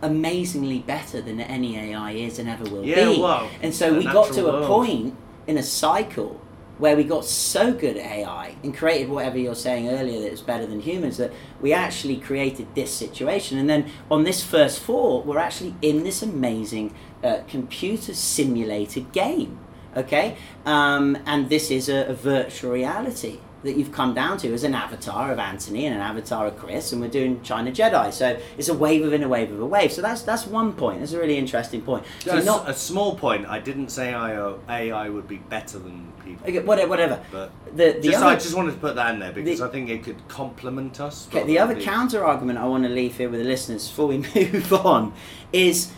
[0.01, 3.21] amazingly better than any AI is and ever will Yeah, be.
[3.21, 5.15] well, and so the we got to natural a point
[5.49, 6.39] in a cycle
[6.77, 10.41] where we got so good at AI and created whatever you're saying earlier that it's
[10.41, 13.57] better than humans that we actually created this situation.
[13.57, 19.59] And then on this first thought, we're actually in this amazing uh, computer simulated game.
[19.97, 20.37] Okay,
[20.67, 24.73] um, and this is a, a virtual reality that you've come down to as an
[24.73, 28.11] avatar of Anthony and an avatar of Chris, and we're doing China Jedi.
[28.13, 29.91] So it's a wave within a wave of a wave.
[29.91, 30.99] So that's that's one point.
[30.99, 32.05] That's a really interesting point.
[32.21, 33.47] So not a small point.
[33.47, 36.47] I didn't say I, uh, AI would be better than people.
[36.47, 36.89] okay, whatever.
[36.89, 37.23] whatever.
[37.31, 39.65] But The the just, other I just wanted to put that in there because the-
[39.65, 41.27] I think it could complement us.
[41.27, 44.17] Okay, the other counter argument I want to leave here with the listeners before we
[44.35, 45.13] move on
[45.51, 45.91] is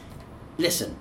[0.57, 0.95] listen,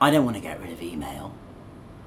[0.00, 1.34] I don't want to get rid of email.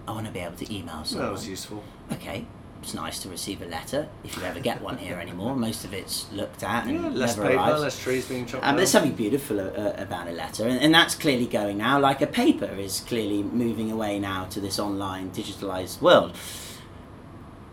[0.08, 1.84] I want to be able to email So That was useful.
[2.12, 2.46] okay,
[2.82, 5.56] it's nice to receive a letter if you ever get one here anymore.
[5.68, 7.82] Most of it's looked at and Yeah, less never paper, arrives.
[7.82, 10.94] less trees being chopped Um, there's something beautiful uh, uh, about a letter, and, and
[10.94, 12.00] that's clearly going now.
[12.00, 16.36] Like a paper is clearly moving away now to this online digitalized world.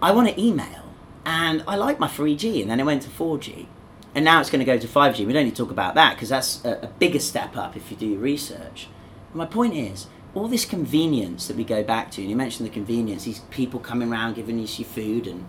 [0.03, 0.85] I want to email,
[1.27, 3.67] and I like my 3G, and then it went to 4G,
[4.15, 5.27] and now it's going to go to 5G.
[5.27, 7.91] We don't need to talk about that because that's a, a bigger step up if
[7.91, 8.87] you do your research.
[9.35, 12.73] My point is, all this convenience that we go back to, and you mentioned the
[12.73, 15.45] convenience, these people coming around giving us your food, and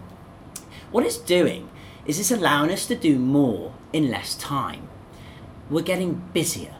[0.92, 1.70] what it's doing
[2.06, 4.90] is it's allowing us to do more in less time.
[5.70, 6.76] We're getting busier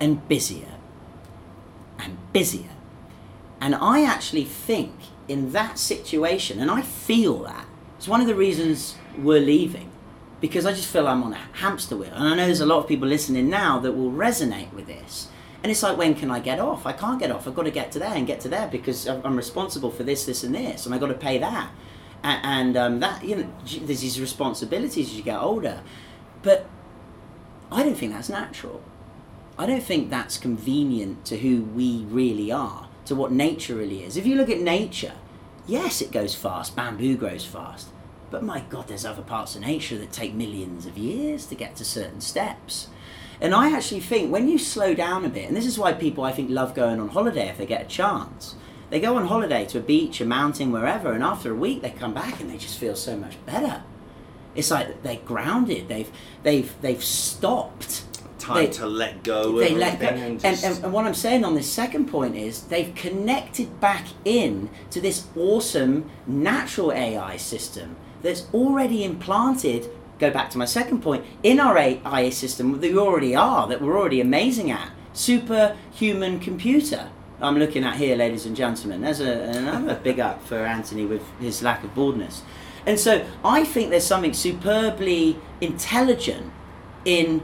[0.00, 0.74] and busier
[1.98, 2.70] and busier.
[3.60, 4.94] And I actually think
[5.28, 7.66] in that situation, and I feel that,
[7.96, 9.90] it's one of the reasons we're leaving.
[10.40, 12.10] Because I just feel I'm on a hamster wheel.
[12.12, 15.28] And I know there's a lot of people listening now that will resonate with this.
[15.62, 16.86] And it's like, when can I get off?
[16.86, 17.46] I can't get off.
[17.46, 20.26] I've got to get to there and get to there because I'm responsible for this,
[20.26, 20.86] this, and this.
[20.86, 21.70] And I've got to pay that.
[22.24, 23.52] And um, that, you know,
[23.82, 25.82] there's these responsibilities as you get older.
[26.42, 26.66] But
[27.70, 28.82] I don't think that's natural.
[29.56, 34.16] I don't think that's convenient to who we really are, to what nature really is.
[34.16, 35.12] If you look at nature,
[35.66, 37.88] yes, it goes fast, bamboo grows fast.
[38.30, 41.76] But my God, there's other parts of nature that take millions of years to get
[41.76, 42.88] to certain steps.
[43.42, 46.22] And I actually think when you slow down a bit, and this is why people
[46.22, 48.54] I think love going on holiday if they get a chance.
[48.88, 51.90] They go on holiday to a beach, a mountain, wherever, and after a week they
[51.90, 53.82] come back and they just feel so much better.
[54.54, 55.88] It's like they're grounded.
[55.88, 56.10] They've
[56.44, 58.04] they've they've stopped.
[58.38, 59.58] Time They- to let go.
[59.58, 60.06] they let go.
[60.08, 64.68] and and, and what I'm saying on this second point is they've connected back in
[64.90, 69.88] to this awesome natural AI system that's already implanted.
[70.22, 73.82] Go back to my second point in our AI system that we already are, that
[73.82, 74.88] we're already amazing at.
[75.14, 77.10] Superhuman computer.
[77.40, 79.00] I'm looking at here, ladies and gentlemen.
[79.00, 82.42] There's a, another big up for Anthony with his lack of baldness.
[82.86, 86.52] And so I think there's something superbly intelligent
[87.04, 87.42] in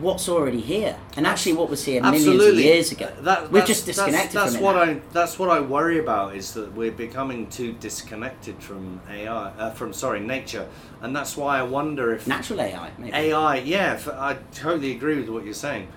[0.00, 3.12] what's already here, and actually what was here millions of years ago.
[3.20, 4.66] That, that's- just disconnected That's, that's from it.
[4.66, 4.92] what now.
[4.92, 5.00] I.
[5.12, 9.92] That's what I worry about is that we're becoming too disconnected from AI, uh, from
[9.92, 10.66] sorry, nature,
[11.00, 13.12] and that's why I wonder if Natural AI, maybe.
[13.14, 13.56] AI.
[13.58, 15.88] Yeah, I totally agree with what you're saying.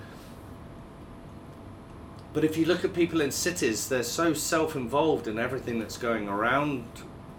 [2.32, 6.28] But if you look at people in cities, they're so self-involved in everything that's going
[6.28, 6.84] around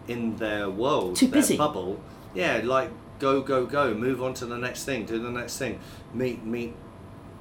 [0.07, 1.55] in their world, Too their busy.
[1.55, 2.01] bubble.
[2.33, 2.89] Yeah, like
[3.19, 5.79] go, go, go, move on to the next thing, do the next thing,
[6.13, 6.73] meet, meet,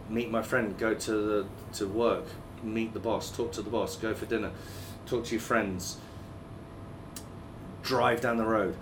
[0.08, 2.24] meet my friend, go to the to work,
[2.62, 4.50] meet the boss, talk to the boss, go for dinner,
[5.06, 5.98] talk to your friends,
[7.82, 8.76] drive down the road.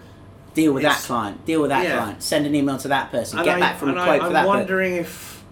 [0.55, 1.45] Deal with that client.
[1.45, 1.97] Deal with that yeah.
[1.99, 2.23] client.
[2.23, 3.39] Send an email to that person.
[3.39, 4.47] And Get I, back from a quote I, for I'm that person.
[4.47, 5.45] wondering if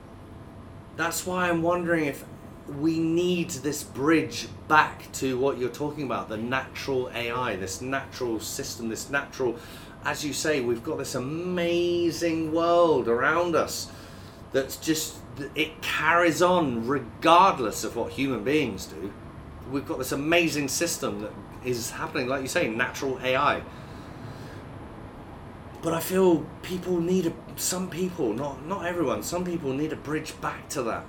[0.97, 2.25] that's why I'm wondering if
[2.69, 8.39] we need this bridge back to what you're talking about the natural AI, this natural
[8.41, 9.57] system, this natural,
[10.05, 13.91] as you say, we've got this amazing world around us
[14.53, 15.17] that's just
[15.55, 19.13] it carries on regardless of what human beings do.
[19.71, 21.33] We've got this amazing system that
[21.65, 23.63] is happening, like you say, natural AI.
[25.81, 29.97] But I feel people need a, some people, not not everyone, some people need a
[29.97, 31.05] bridge back to that.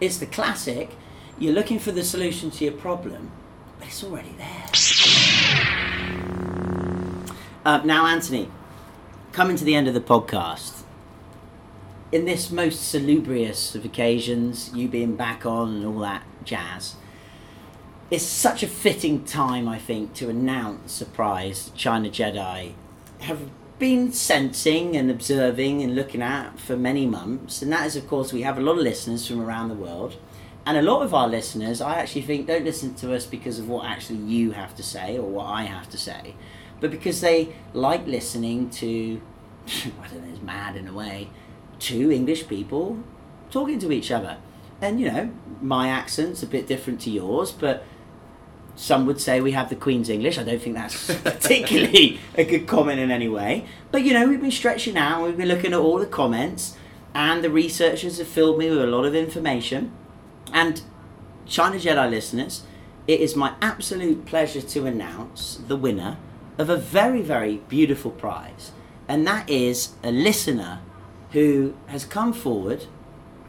[0.00, 0.90] It's the classic.
[1.38, 3.30] You're looking for the solution to your problem,
[3.78, 6.03] but it's already there.
[7.64, 8.50] Uh, now, Anthony,
[9.32, 10.82] coming to the end of the podcast,
[12.12, 16.96] in this most salubrious of occasions, you being back on and all that jazz,
[18.10, 22.74] it's such a fitting time, I think, to announce, surprise, China Jedi
[23.20, 23.48] have
[23.78, 27.62] been sensing and observing and looking at for many months.
[27.62, 30.16] And that is, of course, we have a lot of listeners from around the world.
[30.66, 33.70] And a lot of our listeners, I actually think, don't listen to us because of
[33.70, 36.34] what actually you have to say or what I have to say,
[36.80, 39.20] but because they like listening to,
[39.66, 41.30] I don't know, it's mad in a way,
[41.78, 42.98] two English people
[43.50, 44.38] talking to each other.
[44.80, 45.30] And, you know,
[45.62, 47.84] my accent's a bit different to yours, but
[48.76, 50.38] some would say we have the Queen's English.
[50.38, 53.66] I don't think that's particularly a good comment in any way.
[53.90, 56.76] But you know, we've been stretching out, we've been looking at all the comments,
[57.14, 59.92] and the researchers have filled me with a lot of information.
[60.52, 60.82] And
[61.46, 62.64] China Jedi listeners,
[63.06, 66.16] it is my absolute pleasure to announce the winner
[66.58, 68.72] of a very, very beautiful prize.
[69.08, 70.80] And that is a listener
[71.32, 72.86] who has come forward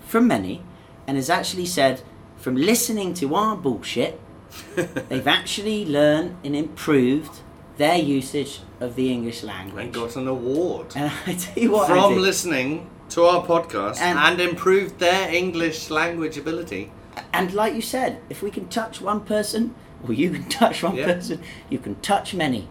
[0.05, 0.63] from many
[1.07, 2.01] and has actually said,
[2.37, 4.19] from listening to our bullshit,
[4.75, 7.39] they've actually learned and improved
[7.77, 9.83] their usage of the English language.
[9.85, 14.17] And got an award And I tell you what, from listening to our podcast And-
[14.17, 16.91] and, improved their English language ability.
[17.33, 19.75] And like you said, if we can touch one person,
[20.05, 21.05] or you can touch one Yeah.
[21.13, 22.67] person, you can touch many.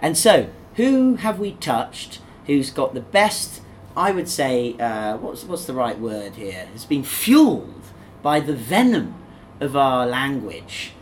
[0.00, 3.60] And so, who have we touched who's got the best,
[3.96, 6.66] I would say, uh, what's, what's the right word here?
[6.72, 7.84] Has been fueled
[8.22, 9.14] by the venom
[9.60, 10.92] of our language.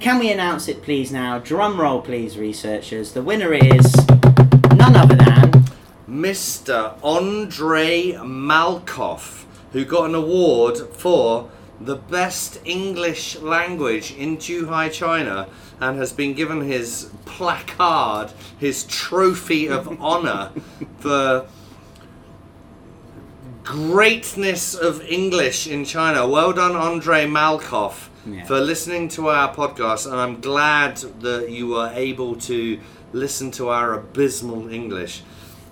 [0.00, 1.38] Can we announce it, please, now?
[1.38, 3.12] Drum roll, please, researchers.
[3.12, 3.94] The winner is
[4.76, 5.64] none other than.
[6.08, 6.96] Mr.
[7.02, 11.50] Andre Malkoff, who got an award for
[11.80, 15.48] the best English language in Zhuhai, China,
[15.80, 20.50] and has been given his placard, his trophy of honor
[20.98, 21.46] for
[23.64, 26.26] greatness of English in China.
[26.28, 28.44] Well done, Andre Malkoff, Yeah.
[28.44, 32.78] for listening to our podcast, and I'm glad that you were able to
[33.12, 35.22] listen to our abysmal English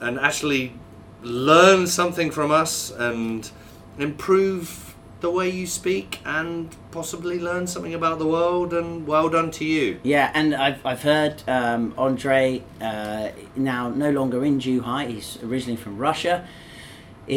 [0.01, 0.73] and actually
[1.23, 3.51] learn something from us and
[3.99, 4.82] improve
[5.23, 9.65] the way you speak and possibly learn something about the world and well done to
[9.65, 9.99] you.
[10.03, 15.77] Yeah, and I've, I've heard um, Andre, uh, now no longer in Zhuhai, he's originally
[15.77, 16.47] from Russia,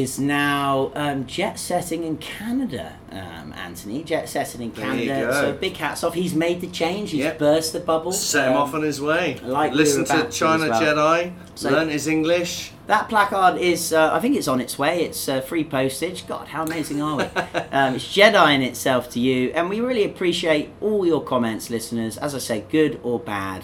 [0.02, 4.04] is now um, jet setting in Canada, um, Anthony.
[4.04, 5.32] Jet setting in Canada.
[5.34, 6.14] So big hats off.
[6.14, 7.40] He's made the change, he's Yep.
[7.40, 8.12] burst the bubble.
[8.12, 10.82] set him Um, off on his way like listen to china well.
[10.82, 15.04] jedi So- learn his english That placard is, uh, I think it's on its way.
[15.08, 16.28] It's uh, free postage.
[16.28, 17.24] God, how amazing are we?
[17.80, 22.14] um, it's Jedi in itself to you, and we really appreciate all your comments, listeners.
[22.18, 23.62] As I say, good or bad,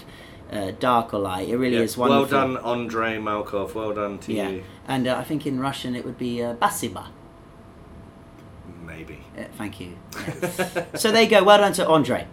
[0.51, 1.47] uh, dark or light.
[1.49, 1.83] It really Yeah.
[1.83, 5.59] is well done andre malkov well done to Yeah, you and uh, I think in
[5.59, 7.05] Russian it would be uh, Basiba.
[8.85, 9.97] maybe Uh, thank you.
[10.15, 10.85] Yeah.
[10.95, 11.43] so there you go.
[11.43, 12.27] Well done to Andre.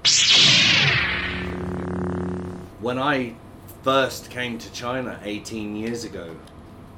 [2.80, 3.34] when I
[3.82, 6.36] first came to China 18 years ago,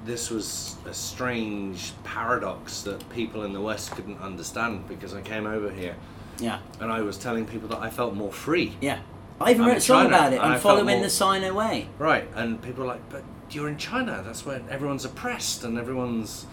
[0.05, 5.47] this was a strange paradox that people in the West couldn't understand because I came
[5.47, 5.95] over here
[6.39, 8.77] Yeah, and I was telling people that I felt more free.
[8.81, 9.01] yeah.
[9.41, 10.41] I even I'm wrote a song China, about it.
[10.41, 11.88] I'm following more- the sign away.
[11.99, 16.47] Right, and people are like, but you're in China, that's where everyone's oppressed and everyone's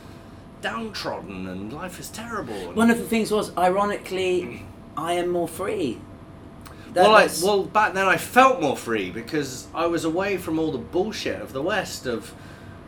[0.62, 2.56] downtrodden and life is terrible.
[2.74, 4.66] One of the things was, ironically,
[4.96, 6.00] I am more free.
[6.94, 10.58] That- well, I, well, back then I felt more free because I was away from
[10.58, 12.34] all the bullshit of the West of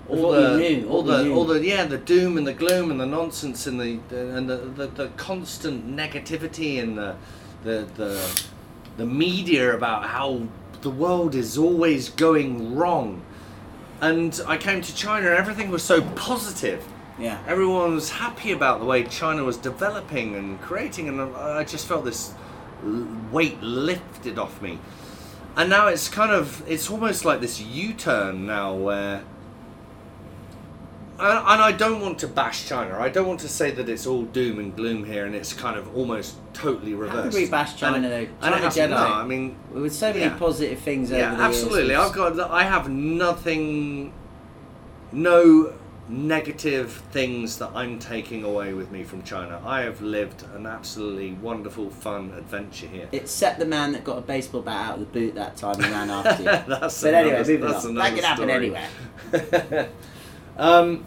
[0.08, 3.06] all the, knew, all the, all the, yeah, the doom and the gloom and the
[3.06, 7.16] nonsense and the, the and the, the, the constant negativity and the,
[7.64, 8.42] the the
[9.00, 10.42] the media about how
[10.82, 13.22] the world is always going wrong.
[14.02, 16.86] And I came to China and everything was so positive.
[17.18, 17.42] yeah.
[17.48, 22.06] Everyone was happy about the way China was developing and creating, and I just felt
[22.06, 22.34] this
[23.32, 24.80] weight lifted off me.
[25.56, 29.24] And now it's kind of, it's almost like this U turn now where.
[31.20, 32.98] And and I don't want to bash China.
[33.00, 35.78] I don't want to say that it's all doom and gloom here and it's kind
[35.78, 37.36] of almost totally reversed.
[37.38, 38.12] we bash China, And- though?
[38.18, 38.90] and China has- Jedi.
[38.90, 40.38] No, I mean, With so many Yeah.
[40.38, 41.94] positive things yeah, years, absolutely.
[41.94, 42.40] it's- I've got.
[42.52, 44.14] I have nothing.
[45.12, 45.74] No
[46.12, 49.62] negative things that I'm taking away with me from China.
[49.64, 53.08] I have lived an absolutely wonderful, fun adventure here.
[53.12, 55.92] Except the man that got a baseball bat out of the boot that time and
[55.92, 56.50] ran after you.
[56.68, 58.88] That's but anyway, another- moving that's another That could happen anywhere.
[60.60, 61.06] um,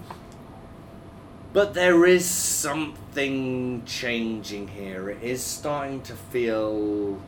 [1.53, 5.11] but there is something changing here.
[5.11, 7.21] It is starting to feel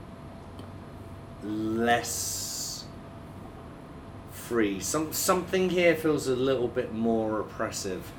[1.42, 2.86] less
[4.32, 4.80] free.
[4.80, 8.10] Some something here feels a little bit more oppressive,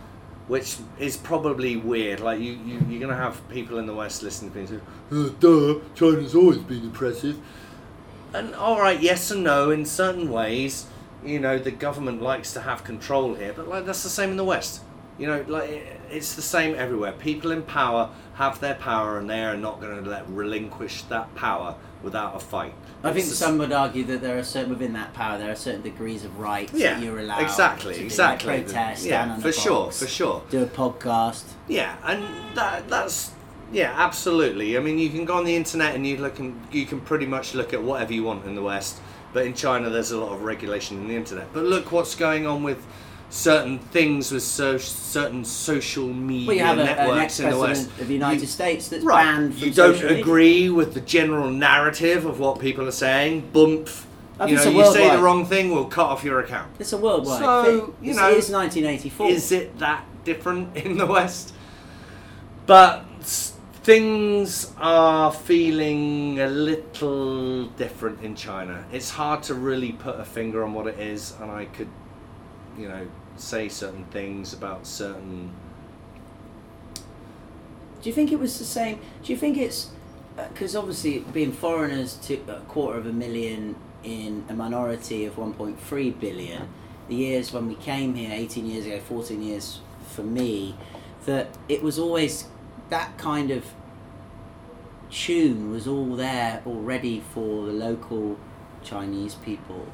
[0.48, 2.20] which is probably weird.
[2.20, 4.80] Like you, you you're gonna have people in the West listening to and say,
[5.12, 7.38] "Uh, "Duh, China's always been oppressive."
[8.36, 10.86] And all right, yes and no in certain ways.
[11.26, 14.38] You know, the government likes to have control here, but like that's the same in
[14.38, 14.82] the West.
[15.18, 17.14] You know, like it's the same everywhere.
[17.14, 21.34] People in power have their power, and they are not going to let relinquish that
[21.36, 22.74] power without a fight.
[23.04, 25.56] I think It's some would argue that there are certain within that power there are
[25.56, 28.64] certain degrees of rights yeah, that you're allowed exactly, exactly.
[28.64, 30.44] protest, yeah, on for sure, box, for sure.
[30.50, 31.44] do a podcast.
[31.68, 32.24] Yeah, and
[32.56, 33.32] that that's
[33.72, 34.78] yeah, absolutely.
[34.78, 37.26] I mean, you can go on the internet and you look and you can pretty
[37.26, 39.00] much look at whatever you want in the West,
[39.36, 41.52] but in China there's a lot of regulation in the internet.
[41.54, 42.82] But look what's going on with
[43.30, 47.60] certain things with so, certain social media Well, you have a, an networks in the
[47.60, 47.90] West.
[48.00, 50.20] of the United You- States that's Right, banned from you don't media.
[50.20, 53.50] agree with the general narrative of what people are saying.
[53.52, 54.08] Bumph.
[54.40, 56.72] I You know, you say the wrong thing, we'll cut off your account.
[56.80, 57.96] It's a worldwide So, thing.
[58.02, 59.30] you know, it is 1984.
[59.30, 61.54] Is it that different in the West?
[62.66, 63.04] But
[63.86, 68.84] things are feeling a little different in China.
[68.92, 71.90] It's hard to really put a finger on what it is, and I could,
[72.80, 73.08] you know,
[73.38, 75.52] say certain things about certain
[78.02, 79.00] Do you think it was the same?
[79.22, 79.92] Do you think it's
[80.36, 85.36] uh, because obviously being foreigners to a quarter of a million in a minority of
[85.36, 86.70] 1.3 billion,
[87.08, 90.76] the years when we came here 18 years ago, 14 years for me,
[91.26, 92.46] that it was always
[92.90, 93.66] that kind of
[95.10, 98.38] tune was all there already for the local
[98.84, 99.88] Chinese people,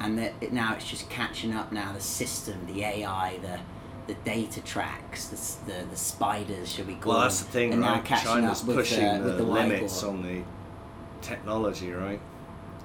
[0.00, 1.72] and that it, now it's just catching up.
[1.72, 3.60] Now the system, the AI, the
[4.06, 5.26] the data tracks,
[5.66, 7.28] the the, the spiders, should we call Well, them?
[7.28, 8.04] that's the thing, and now right?
[8.04, 10.42] catching China's with, pushing uh, the, the limits on the
[11.22, 12.20] technology, right?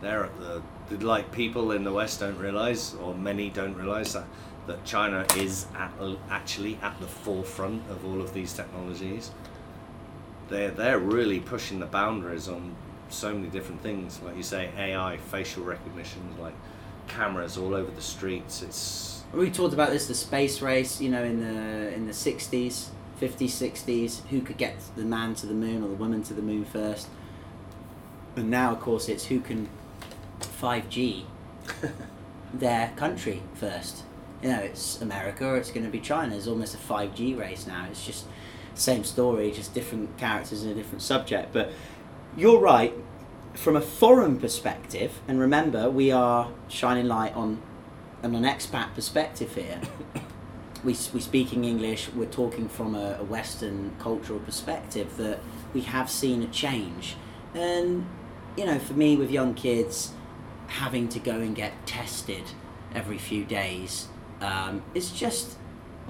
[0.02, 4.14] They're at the, the like people in the West don't realize, or many don't realize
[4.14, 4.26] that
[4.68, 5.92] that China is at,
[6.30, 9.32] actually at the forefront of all of these technologies.
[10.50, 12.76] They're they're really pushing the boundaries on
[13.10, 16.54] so many different things, like you say, AI, facial recognition, like
[17.08, 18.62] cameras all over the streets.
[18.62, 22.92] It's We talked about this, the space race, you know, in the in the sixties,
[23.18, 26.42] fifties, sixties, who could get the man to the moon or the woman to the
[26.42, 27.08] moon first.
[28.36, 29.70] And now, of course, it's who can
[30.40, 31.26] five G
[32.54, 34.04] their country first.
[34.42, 36.36] You know, it's America or it's going to be China.
[36.36, 37.88] It's almost a five G race now.
[37.90, 38.26] It's just
[38.74, 41.54] same story, just different characters and a different subject.
[41.54, 41.72] But
[42.36, 42.94] you're right.
[43.54, 47.62] From a foreign perspective, and remember, we are shining light on
[48.22, 49.80] on an expat perspective here.
[50.84, 52.10] we we speaking English.
[52.14, 55.40] We're talking from a, a Western cultural perspective that
[55.74, 57.16] we have seen a change,
[57.54, 58.06] and
[58.58, 60.12] you know, for me with young kids,
[60.68, 62.44] having to go and get tested
[62.94, 64.08] every few days,
[64.46, 65.58] um, it's just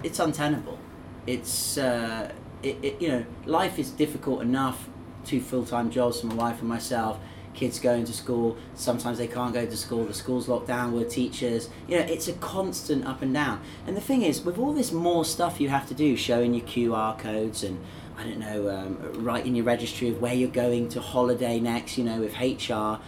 [0.04, 0.78] it's untenable.
[1.26, 2.32] It's uh,
[2.62, 4.90] it, it, you know, life is difficult enough.
[5.24, 7.20] Two full time jobs for my wife and myself.
[7.54, 8.58] Kids going to school.
[8.74, 10.04] Sometimes they can't go to school.
[10.04, 10.92] The school's locked down.
[10.92, 11.70] We're teachers.
[11.88, 13.62] You know, it's a constant up and down.
[13.88, 16.66] And the thing is, with all this more stuff you have to do, showing your
[16.66, 17.80] QR codes and
[18.18, 21.98] I don't know, um, writing your registry of where you're going to holiday next.
[21.98, 23.02] You know, with HR,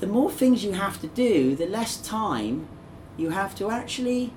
[0.00, 2.68] the more things you have to do, the less time
[3.18, 4.32] you have to actually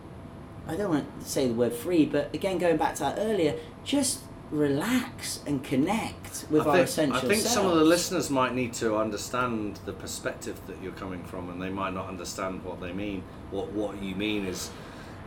[0.68, 3.56] I don't want to say the word free, but again, going back to that earlier,
[3.84, 8.30] just relax and connect with I our think, essential I think some of the listeners
[8.30, 12.64] might need to understand the perspective that you're coming from, and they might not understand
[12.64, 13.24] what they mean.
[13.52, 14.70] What what you mean is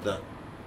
[0.04, 0.20] that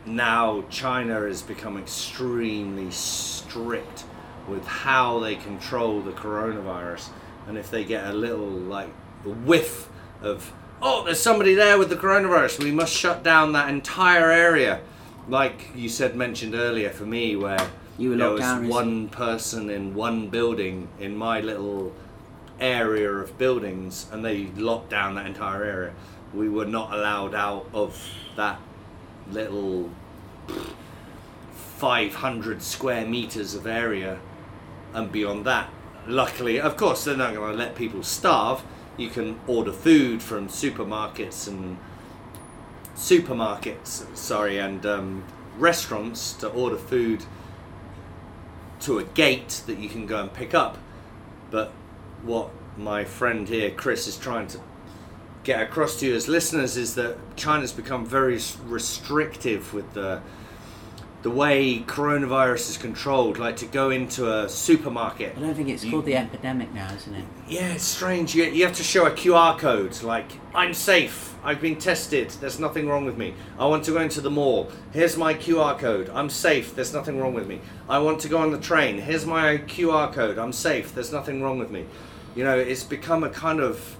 [0.05, 4.03] now China has become extremely strict
[4.47, 7.09] with how they control the coronavirus,
[7.47, 8.89] and if they get a little like
[9.25, 9.89] a whiff
[10.21, 14.81] of oh, there's somebody there with the coronavirus, we must shut down that entire area.
[15.27, 19.69] Like you said, mentioned earlier, for me, where You were there was down, one person
[19.69, 21.93] in one building in my little
[22.59, 25.93] area of buildings, and they locked down that entire area.
[26.33, 28.01] We were not allowed out of
[28.35, 28.59] that
[29.31, 29.89] little
[31.77, 34.19] 500 square meters of area
[34.93, 35.69] and beyond that.
[36.07, 38.63] Luckily, of course, they're not going to let people starve.
[38.99, 41.77] You can order food from supermarkets and
[42.95, 45.23] supermarkets, sorry, and um,
[45.57, 47.23] restaurants to order food
[48.81, 50.77] to a gate that you can go and pick up.
[51.49, 51.71] But
[52.23, 54.59] what my friend here, Chris, is trying to
[55.45, 60.21] get across to you as listeners is that China's become very restrictive with the
[61.21, 63.37] the way coronavirus is controlled.
[63.37, 65.35] Like to go into a supermarket.
[65.37, 67.25] I don't think it's You- called the epidemic now, isn't it?
[67.47, 68.33] Yeah, it's strange.
[68.35, 72.59] You, you have to show a QR code, like, I'm safe, I've been tested, there's
[72.59, 73.33] nothing wrong with me.
[73.57, 77.19] I want to go into the mall, here's my QR code, I'm safe, there's nothing
[77.19, 77.59] wrong with me.
[77.89, 81.41] I want to go on the train, here's my QR code, I'm safe, there's nothing
[81.41, 81.85] wrong with me.
[82.35, 83.97] You know, it's become a kind of.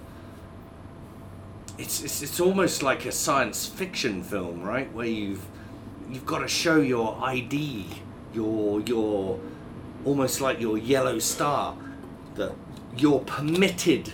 [1.78, 4.92] It's, it's, it's almost like a science fiction film, right?
[4.92, 5.44] Where you've
[6.10, 7.86] you've got to show your ID,
[8.34, 9.38] your your
[10.04, 11.76] almost like your yellow star,
[12.34, 12.52] that
[12.96, 14.12] you're permitted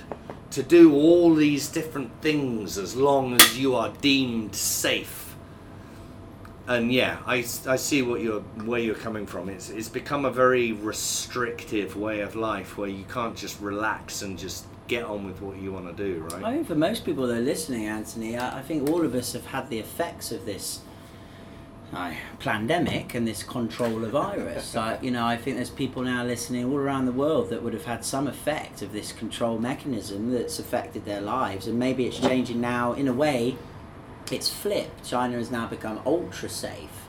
[0.51, 5.36] to do all these different things as long as you are deemed safe.
[6.68, 9.49] And yeah, I, I see what you're where you're coming from.
[9.49, 14.38] It's it's become a very restrictive way of life where you can't just relax and
[14.38, 16.44] just get on with what you want to do, right?
[16.44, 19.32] I think for most people that are listening, Anthony, I, I think all of us
[19.32, 20.80] have had the effects of this
[22.39, 24.76] pandemic and this control of virus.
[25.01, 27.84] You know, I think there's people now listening all around the world that would have
[27.84, 32.61] had some effect of this control mechanism that's affected their lives, and maybe it's changing
[32.61, 32.93] now.
[32.93, 33.57] In a way,
[34.30, 35.05] it's flipped.
[35.05, 37.09] China has now become ultra safe,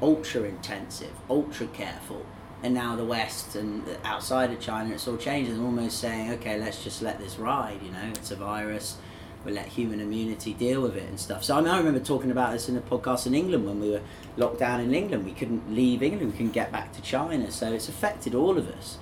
[0.00, 2.24] ultra intensive, ultra careful.
[2.62, 5.54] And now the West and outside of China, it's all changing.
[5.54, 7.82] They're almost saying, okay, let's just let this ride.
[7.82, 8.96] You know, it's a virus.
[9.44, 11.44] We'll let human immunity deal with it and stuff.
[11.44, 13.90] So I, mean, I remember talking about this in a podcast in England when we
[13.90, 14.00] were
[14.36, 15.24] locked down in England.
[15.24, 17.50] We couldn't leave England, we couldn't get back to China.
[17.50, 18.98] So it's affected all of us.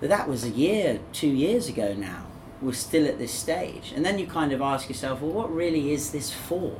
[0.00, 2.26] But that was a year, two years ago now.
[2.62, 3.92] We're still at this stage.
[3.94, 6.76] And then you kind of ask yourself, well, what really is this for?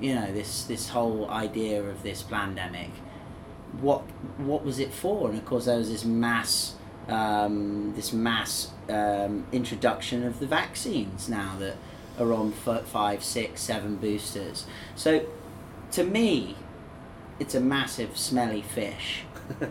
[0.00, 2.90] You know, this, this whole idea of this pandemic.
[3.80, 4.00] What,
[4.38, 5.28] what was it for?
[5.28, 6.74] And of course, there was this mass
[7.10, 11.76] um, this mass um, introduction of the vaccines now that
[12.20, 14.66] are on five, six, seven boosters.
[14.94, 15.26] So,
[15.92, 16.56] to me,
[17.38, 19.24] it's a massive smelly fish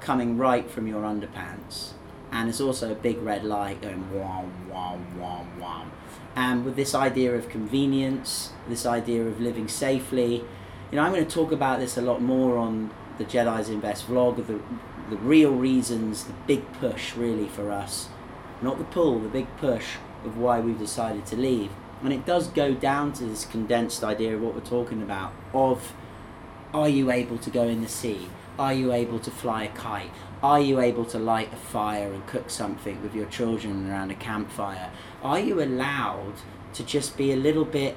[0.00, 1.92] coming right from your underpants,
[2.30, 5.92] and it's also a big red light going wham, wham, wham, wham.
[6.34, 10.44] And with this idea of convenience, this idea of living safely,
[10.90, 14.06] you know, I'm going to talk about this a lot more on the Jedi's Invest
[14.06, 14.60] vlog of the
[15.10, 18.08] the real reasons, the big push really for us,
[18.60, 21.70] not the pull, the big push of why we've decided to leave.
[22.02, 25.94] And it does go down to this condensed idea of what we're talking about of
[26.74, 28.28] are you able to go in the sea?
[28.58, 30.10] Are you able to fly a kite?
[30.42, 34.14] Are you able to light a fire and cook something with your children around a
[34.14, 34.90] campfire?
[35.22, 36.34] Are you allowed
[36.74, 37.96] to just be a little bit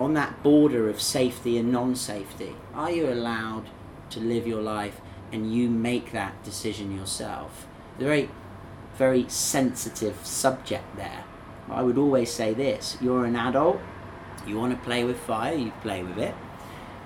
[0.00, 2.54] on that border of safety and non safety?
[2.74, 3.66] Are you allowed
[4.10, 5.00] to live your life
[5.32, 7.66] and you make that decision yourself.
[7.98, 8.30] Very,
[8.96, 11.24] very sensitive subject there.
[11.70, 13.80] I would always say this you're an adult,
[14.46, 16.34] you want to play with fire, you play with it,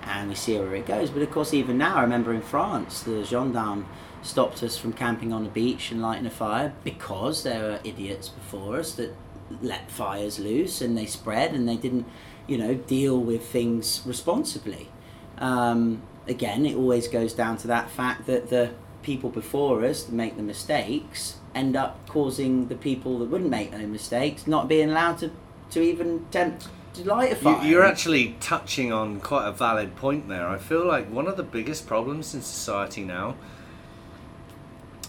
[0.03, 1.09] and we see where it goes.
[1.09, 3.85] But of course, even now, I remember in France, the gendarme
[4.21, 8.29] stopped us from camping on the beach and lighting a fire because there were idiots
[8.29, 9.13] before us that
[9.61, 12.05] let fires loose and they spread and they didn't,
[12.47, 14.89] you know, deal with things responsibly.
[15.37, 18.71] Um, again, it always goes down to that fact that the
[19.03, 23.71] people before us that make the mistakes end up causing the people that wouldn't make
[23.71, 25.31] those mistakes not being allowed to,
[25.69, 27.63] to even attempt to light a fire.
[27.63, 30.47] You, you're actually touching on quite a valid point there.
[30.47, 33.35] I feel like one of the biggest problems in society now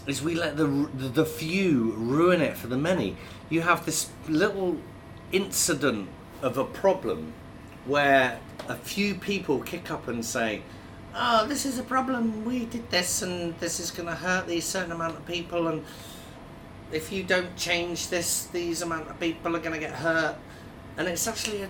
[0.07, 3.17] is we let the the, the few ruin it for the many.
[3.49, 4.77] You have this little
[5.31, 6.09] incident
[6.41, 7.33] of a problem
[7.85, 10.61] where a few people kick up and say,
[11.15, 12.45] oh, this is a problem.
[12.45, 15.83] We did this, and this is going to hurt these certain amount of people, and
[16.91, 20.35] if you don't change this, these amount of people are going to get hurt.
[20.97, 21.69] And it's actually a,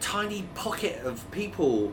[0.00, 1.92] tiny pocket of people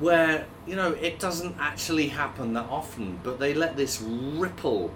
[0.00, 4.92] where you know it doesn't actually happen that often, but they let this ripple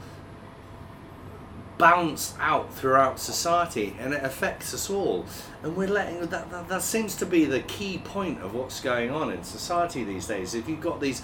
[1.79, 5.27] bounce out throughout society and it affects us all.
[5.63, 9.11] And we're letting that, that that seems to be the key point of what's going
[9.11, 10.55] on in society these days.
[10.55, 11.23] If you've got these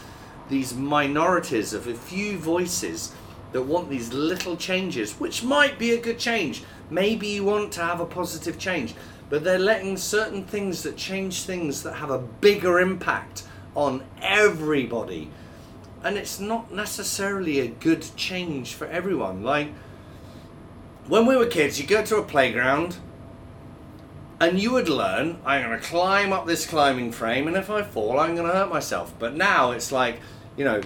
[0.48, 3.14] these minorities of a few voices
[3.52, 7.80] that want these little changes which might be a good change maybe you want to
[7.80, 8.94] have a positive change
[9.32, 13.44] but they're letting certain things that change things that have a bigger impact
[13.74, 15.30] on everybody.
[16.04, 19.42] And it's not necessarily a good change for everyone.
[19.42, 19.68] Like
[21.08, 22.96] when we were kids, you go to a playground
[24.42, 27.82] and you would learn, I'm going to climb up this climbing frame, and if I
[27.82, 29.14] fall, I'm going to hurt myself.
[29.18, 30.20] But now it's like,
[30.56, 30.80] you know,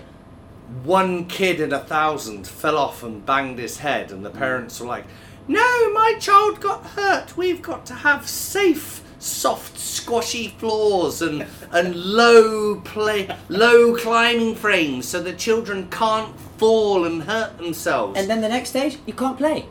[0.84, 4.38] one kid in a thousand fell off and banged his head, and the mm.
[4.38, 5.06] parents were like,
[5.48, 7.36] No, my child got hurt.
[7.36, 15.08] We've got to have safe, soft, squashy floors and and low play, low climbing frames,
[15.08, 18.18] so the children can't fall and hurt themselves.
[18.18, 19.66] And then the next stage, you can't play.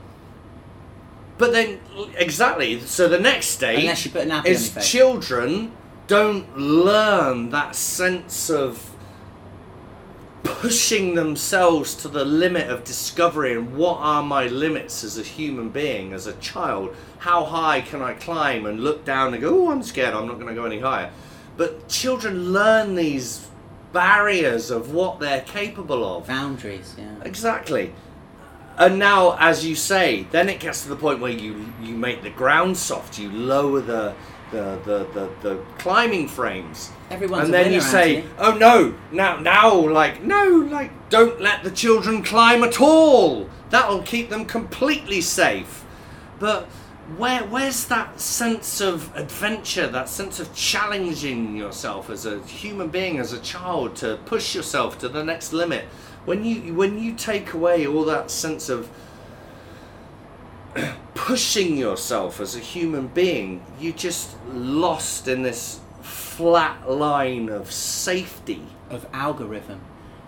[1.38, 1.80] But then,
[2.18, 2.80] exactly.
[2.82, 4.90] So the next stage Unless you put a nappy on is your face.
[4.90, 5.72] children
[6.08, 8.92] don't learn that sense of
[10.44, 15.70] pushing themselves to the limit of discovery and what are my limits as a human
[15.70, 16.96] being, as a child.
[17.18, 20.36] How high can I climb and look down and go, oh, I'm scared, I'm not
[20.36, 21.12] going to go any higher.
[21.58, 23.48] But children learn these
[23.92, 26.28] barriers of what they're capable of.
[26.28, 27.16] Boundaries, yeah.
[27.24, 27.94] Exactly.
[28.78, 32.24] And now, as you say, then it gets to the point where you you make
[32.24, 33.18] the ground soft.
[33.18, 34.14] You lower the
[34.52, 36.92] the the, the, the climbing frames.
[37.10, 38.26] Everyone's and then you say.
[38.38, 38.96] "Oh no!
[39.12, 43.50] Now, now, like no, like don't let the children climb at all.
[43.70, 45.86] That'll keep them completely safe."
[46.40, 46.66] But
[47.18, 49.88] where where's that sense of adventure?
[49.88, 54.98] That sense of challenging yourself as a human being, as a child, to push yourself
[55.00, 55.86] to the next limit?
[56.26, 58.90] When you when you take away all that sense of
[61.14, 68.64] pushing yourself as a human being, you just lost in this flat line of safety.
[68.90, 69.82] Of algorithm.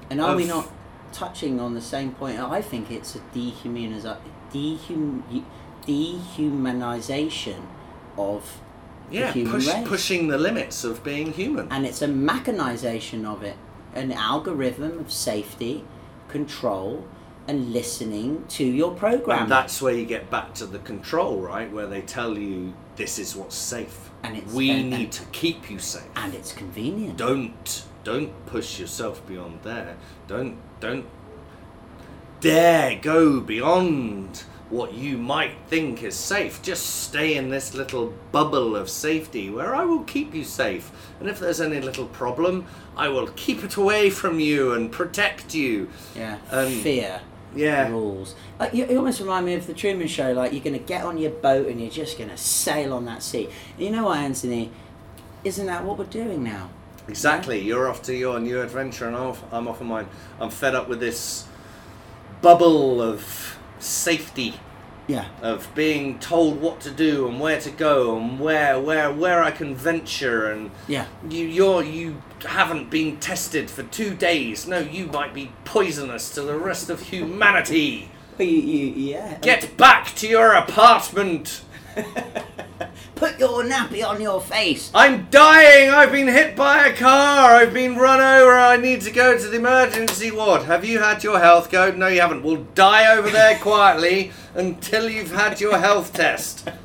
[0.10, 0.70] And are we not
[1.12, 2.40] touching on the same point?
[2.40, 4.18] I think it's a dehumaniza-
[4.54, 5.44] dehum-
[5.86, 7.62] dehumanization
[8.18, 8.60] of
[9.12, 9.88] yeah, human push, race.
[9.88, 11.68] pushing the limits of being human.
[11.72, 13.56] and it's a mechanization of it,
[13.98, 15.84] an algorithm of safety,
[16.30, 17.06] control,
[17.48, 19.44] and listening to your program.
[19.44, 21.72] And that's where you get back to the control, right?
[21.72, 24.10] Where they tell you this is what's safe.
[24.24, 26.04] And it's- we and- need and- to keep you safe.
[26.16, 27.18] and it's convenient.
[27.18, 29.98] don't don't push yourself beyond there.
[30.28, 31.06] Don't don't
[32.40, 36.62] dare go beyond what you might think is safe.
[36.62, 40.92] Just stay in this little bubble of safety where I will keep you safe.
[41.20, 42.66] And if there's any little problem,
[42.96, 45.90] I will keep it away from you and protect you.
[46.16, 47.22] Yeah, Um, fear.
[47.56, 47.88] Yeah.
[47.90, 48.36] rules.
[48.60, 50.34] Like you, you almost remind me of the Truman Show.
[50.34, 53.06] Like you're going to get on your boat and you're just going to sail on
[53.06, 53.46] that sea.
[53.78, 54.70] And you know what, Anthony?
[55.44, 56.70] Isn't that what we're doing now?
[57.08, 57.62] Exactly.
[57.62, 60.08] You're off to your new adventure, and I'm off, I'm off on mine.
[60.42, 61.46] I'm fed up with this
[62.42, 64.56] bubble of safety,
[65.08, 65.26] Yeah.
[65.42, 69.52] of being told what to do and where to go and where where where I
[69.52, 70.52] can venture.
[70.52, 71.06] And Yeah.
[71.30, 74.68] you you're you haven't been tested for two days.
[74.68, 78.10] No, you might be poisonous to the rest of humanity.
[78.38, 79.38] You, you, yeah.
[79.42, 81.62] Get back to your apartment.
[83.18, 84.92] Put your nappy on your face.
[84.94, 85.90] I'm dying!
[85.90, 87.56] I've been hit by a car!
[87.56, 88.54] I've been run over!
[88.54, 90.64] I need to go to the emergency ward.
[90.64, 91.98] Have you had your health code?
[91.98, 92.44] No, you haven't.
[92.44, 96.70] We'll die over there quietly until you've had your health test.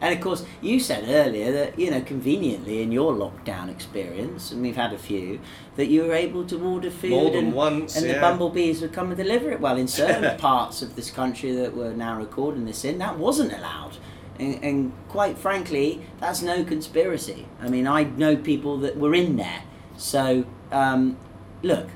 [0.00, 4.62] And of course, you said earlier that, you know, conveniently in your lockdown experience, and
[4.62, 5.40] we've had a few,
[5.74, 8.92] that you were able to order food More than and, once, and the bumblebees would
[8.92, 9.60] come and deliver it.
[9.60, 13.52] Well, in certain parts of this country that we're now recording this in, that wasn't
[13.52, 13.96] allowed.
[14.38, 17.46] And, and quite frankly, that's no conspiracy.
[17.60, 19.62] I mean, I know people that were in there.
[19.96, 21.16] So, um,
[21.62, 21.88] look,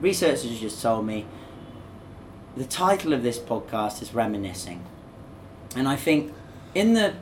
[0.00, 1.26] researchers just told me
[2.56, 4.84] the title of this podcast is Reminiscing.
[5.76, 6.32] And I think
[6.74, 7.14] in the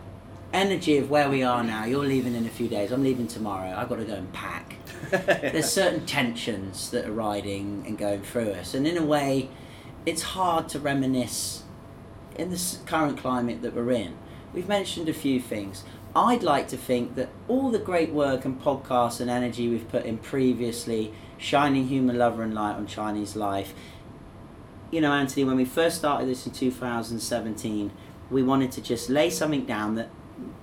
[0.52, 3.74] energy of where we are now, you're leaving in a few days, I'm leaving tomorrow,
[3.76, 4.76] I've got to go and pack.
[5.10, 8.74] There's certain tensions that are riding and going through us.
[8.74, 9.48] And in a way,
[10.04, 11.62] it's hard to reminisce
[12.36, 14.16] in the s- current climate that we're in.
[14.52, 15.84] We've mentioned a few things.
[16.14, 20.04] I'd like to think that all the great work and podcasts and energy we've put
[20.04, 23.72] in previously, shining human lover and light on Chinese life,
[24.90, 27.90] you know, Anthony, when we first started this in 2017,
[28.30, 30.10] we wanted to just lay something down that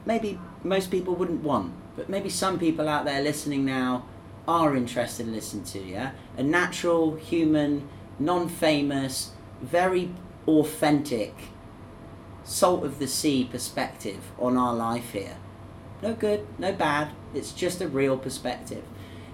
[0.06, 4.06] maybe most people wouldn't want, but maybe some people out there listening now
[4.48, 6.12] are interested in listening to, yeah?
[6.38, 7.90] A natural, human,
[8.20, 10.12] non famous, very
[10.48, 11.36] authentic,
[12.44, 15.38] salt of the sea perspective on our life here.
[16.02, 18.84] No good, no bad, it's just a real perspective.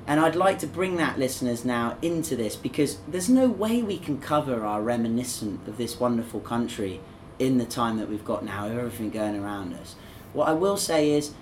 [0.07, 3.98] And I'd like to bring that, listeners, now into this because there's no way we
[3.98, 6.99] can cover our reminiscent of this wonderful country
[7.40, 9.95] in the time that we've got now, everything going around us.
[10.34, 11.34] What I will say is,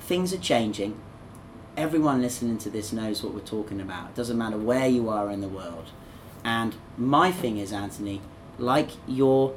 [0.00, 1.00] things are changing.
[1.76, 4.10] Everyone listening to this knows what we're talking about.
[4.10, 5.90] It doesn't matter where you are in the world.
[6.42, 8.20] And my thing is, Anthony,
[8.58, 9.54] like your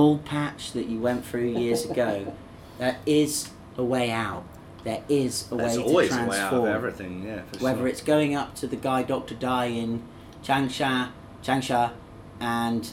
[0.00, 2.32] bald patch that you went through years ago,
[2.78, 4.44] there is a way out.
[4.82, 6.62] There is a There's way always to a way transform.
[6.62, 7.42] out of everything, yeah.
[7.52, 7.88] For Whether sure.
[7.88, 9.34] it's going up to the guy Dr.
[9.34, 10.02] Dai in
[10.42, 11.10] Changsha,
[11.42, 11.92] Changsha,
[12.40, 12.88] and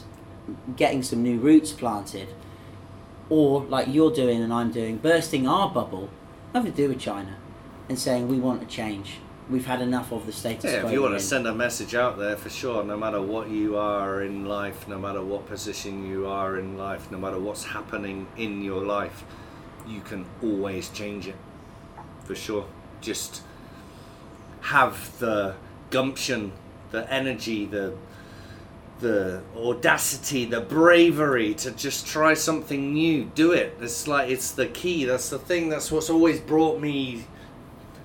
[0.76, 2.28] getting some new roots planted,
[3.30, 6.10] or like you're doing and I'm doing, bursting our bubble,
[6.52, 7.36] nothing to do with China,
[7.88, 9.16] and saying we want a change.
[9.50, 10.88] We've had enough of the status Yeah, quo.
[10.88, 13.78] if you want to send a message out there for sure, no matter what you
[13.78, 18.26] are in life, no matter what position you are in life, no matter what's happening
[18.36, 19.24] in your life,
[19.86, 21.36] you can always change it.
[22.24, 22.66] For sure.
[23.00, 23.42] Just
[24.60, 25.54] have the
[25.90, 26.52] gumption,
[26.90, 27.94] the energy, the
[29.00, 33.30] the audacity, the bravery to just try something new.
[33.36, 33.76] Do it.
[33.80, 35.04] It's like it's the key.
[35.04, 35.68] That's the thing.
[35.68, 37.24] That's what's always brought me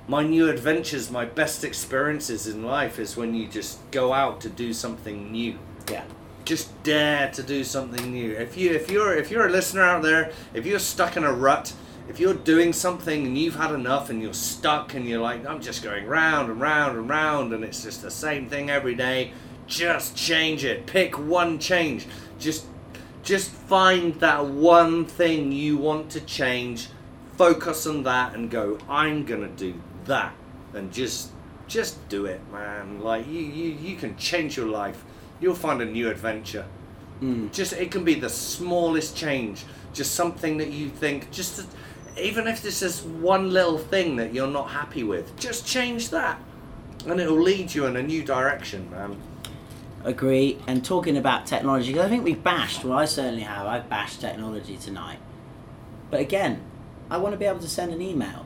[0.07, 4.49] my new adventures, my best experiences in life is when you just go out to
[4.49, 5.57] do something new.
[5.89, 6.03] yeah.
[6.45, 8.31] Just dare to do something new.
[8.31, 11.31] If you if you're if you're a listener out there, if you're stuck in a
[11.31, 11.73] rut,
[12.09, 15.61] if you're doing something and you've had enough and you're stuck and you're like, I'm
[15.61, 19.31] just going round and round and round and it's just the same thing every day,
[19.67, 20.85] just change it.
[20.85, 22.07] Pick one change.
[22.39, 22.65] Just
[23.23, 26.89] just find that one thing you want to change
[27.37, 29.73] focus on that and go i'm gonna do
[30.05, 30.33] that
[30.73, 31.31] and just
[31.67, 33.01] just do it man.
[33.01, 35.03] Like you you, you can change your life.
[35.39, 36.65] You'll find a new adventure.
[37.21, 37.51] Mm.
[37.51, 39.63] Just it can be the smallest change.
[39.93, 41.65] Just something that you think just
[42.19, 46.39] even if this is one little thing that you're not happy with just change that.
[47.05, 49.17] And it'll lead you in a new direction man.
[50.03, 50.59] Agree.
[50.67, 54.19] And talking about technology, 'cause I think we've bashed, well, I certainly have, I've bashed
[54.19, 55.19] technology tonight.
[56.11, 56.61] But again,
[57.09, 58.45] I want to be able to send an email.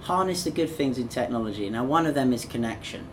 [0.00, 1.68] Harness the good things in technology.
[1.68, 3.06] Now, one of them is connection.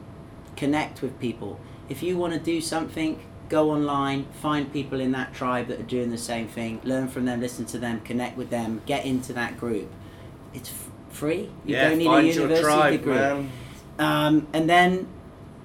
[0.55, 1.59] Connect with people.
[1.89, 3.19] If you want to do something,
[3.49, 7.25] go online, find people in that tribe that are doing the same thing, learn from
[7.25, 9.89] them, listen to them, connect with them, get into that group.
[10.53, 11.49] It's f- free.
[11.65, 13.49] You yeah, don't need find a university tribe, degree.
[13.99, 15.07] Um, and then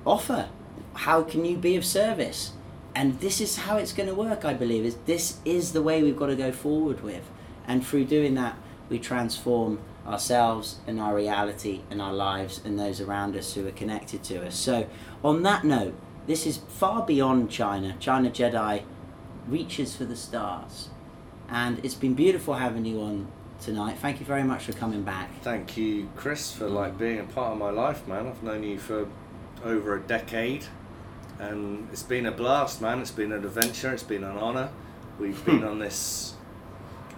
[0.04, 0.48] offer.
[0.94, 2.52] How can you be of service?
[2.94, 4.84] And this is how it's going to work, I believe.
[4.84, 7.22] Is this is the way we've got to go forward with,
[7.66, 8.56] and through doing that,
[8.90, 13.72] we transform ourselves and our reality and our lives and those around us who are
[13.72, 14.56] connected to us.
[14.56, 14.86] So,
[15.22, 15.94] on that note,
[16.26, 17.96] this is far beyond China.
[17.98, 18.82] China Jedi
[19.48, 20.88] reaches for the stars,
[21.48, 23.28] and it's been beautiful having you on
[23.60, 23.98] tonight.
[23.98, 25.30] Thank you very much for coming back.
[25.42, 28.26] Thank you, Chris, for like being a part of my life, man.
[28.26, 29.08] I've known you for
[29.64, 30.64] over a decade,
[31.38, 33.00] and it's been a blast, man.
[33.00, 33.92] It's been an adventure.
[33.92, 34.70] It's been an honor.
[35.18, 36.34] We've been on this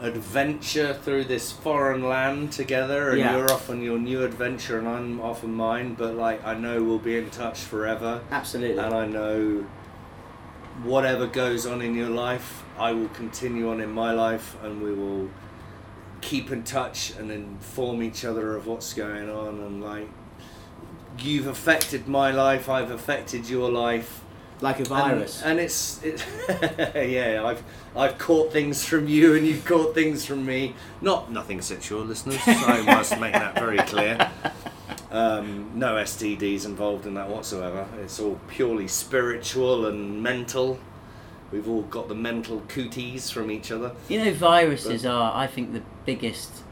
[0.05, 3.37] adventure through this foreign land together, and Yeah.
[3.37, 5.95] you're off on your new adventure, and I'm off on mine.
[5.95, 8.79] But like, I know we'll be in touch forever, Absolutely.
[8.83, 9.65] and I know
[10.83, 14.93] whatever goes on in your life, I will continue on in my life, and we
[14.93, 15.31] will
[16.21, 20.09] keep in touch and inform each other of what's going on and like
[21.19, 24.24] you've affected my life i've affected your life
[24.61, 25.43] like a virus.
[25.43, 26.25] and, it's it,
[26.95, 27.63] yeah i've
[27.97, 30.75] i've caught things from you and you've caught things from me.
[31.01, 34.31] Not nothing sexual listeners so i must make that very clear.
[35.11, 37.87] Um, no stds involved in that whatsoever.
[38.03, 40.81] It's all purely spiritual and mental.
[41.53, 43.93] We've all got the mental cooties from each other.
[44.09, 46.64] You know, viruses are, I think, the biggest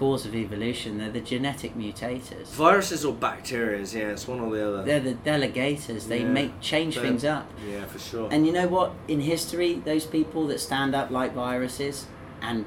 [0.00, 0.96] cause of evolution.
[0.96, 2.46] They're the genetic mutators.
[2.52, 4.82] Viruses or bacteria, yeah, it's one or the other.
[4.82, 6.08] They're the delegators.
[6.08, 6.28] They Yeah.
[6.40, 7.46] make change They're- things up.
[7.70, 8.28] Yeah, for sure.
[8.32, 8.92] And you know what?
[9.08, 12.06] In history, those people that stand up like viruses
[12.40, 12.64] and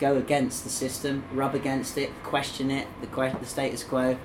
[0.00, 4.16] go against the system, rub against it, question it, the, que- the status quo,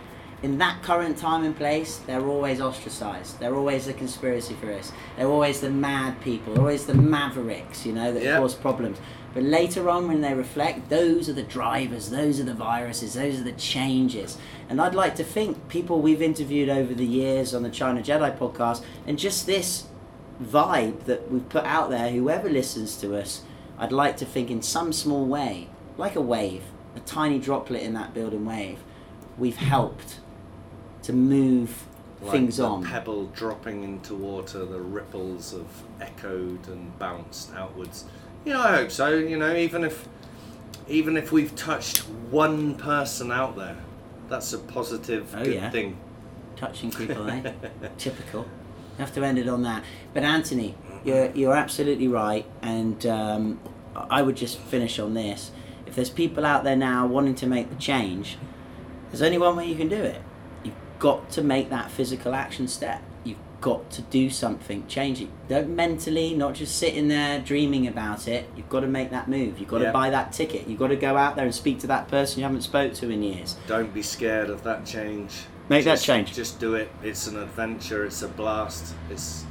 [0.41, 3.39] in that current time and place, they're always ostracized.
[3.39, 4.91] They're always the conspiracy theorists.
[5.17, 6.53] They're always the mad people.
[6.53, 8.37] They're always the mavericks, you know, that Yeah.
[8.39, 8.97] cause problems.
[9.33, 13.39] But later on, when they reflect, those are the drivers, those are the viruses, those
[13.39, 14.37] are the changes.
[14.69, 18.35] And I'd like to think people we've interviewed over the years on the China Jedi
[18.37, 19.85] podcast, and just this
[20.41, 23.43] vibe that we've put out there, whoever listens to us,
[23.77, 26.63] I'd like to think in some small way, like a wave,
[26.95, 28.79] a tiny droplet in that building wave,
[29.37, 30.19] we've helped
[31.03, 31.85] to move
[32.21, 32.83] Like things on.
[32.83, 38.05] pebble dropping into water, the ripples have echoed and bounced outwards.
[38.45, 39.09] Yeah, I hope so.
[39.15, 40.07] You know, even if
[40.87, 41.99] even if we've touched
[42.31, 43.77] one person out there,
[44.27, 45.69] that's a positive, Oh, good yeah.
[45.69, 45.97] thing.
[46.55, 47.53] touching people, eh?
[47.97, 48.45] Typical.
[48.97, 49.83] Have to end it on that.
[50.13, 50.75] But Anthony,
[51.05, 53.59] you're you're absolutely right, and um,
[53.95, 55.51] I would just finish on this.
[55.85, 58.37] If there's people out there now wanting to make the change,
[59.09, 60.21] there's only one way you can do it.
[60.63, 63.01] You've got to make that physical action step.
[63.61, 65.27] Got to do something, change it.
[65.49, 68.49] Don't mentally, not just sitting there dreaming about it.
[68.55, 69.59] You've got to make that move.
[69.59, 69.87] You've got Yeah.
[69.87, 70.67] to buy that ticket.
[70.67, 73.09] You've got to go out there and speak to that person you haven't spoke to
[73.09, 73.57] in years.
[73.67, 75.31] Don't be scared of that change.
[75.67, 76.33] Make that change.
[76.33, 76.89] Just do it.
[77.03, 78.05] It's an adventure.
[78.05, 78.93] It's a blast.
[79.09, 79.43] It's.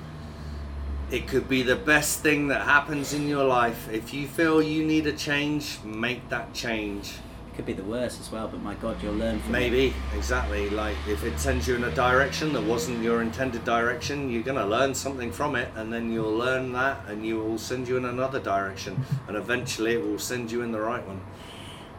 [1.11, 3.89] It could be the best thing that happens in your life.
[3.93, 7.13] If you feel you need a change, make that change.
[7.59, 9.59] It could be the worst as well, but my God, you'll learn from it.
[9.59, 10.71] Maybe, exactly.
[10.71, 14.59] Like if it sends you in a direction that wasn't your intended direction, you're going
[14.59, 17.97] to learn something from it, and then you'll learn that, and you will send you
[17.97, 21.21] in another direction, and eventually it will send you in the right one.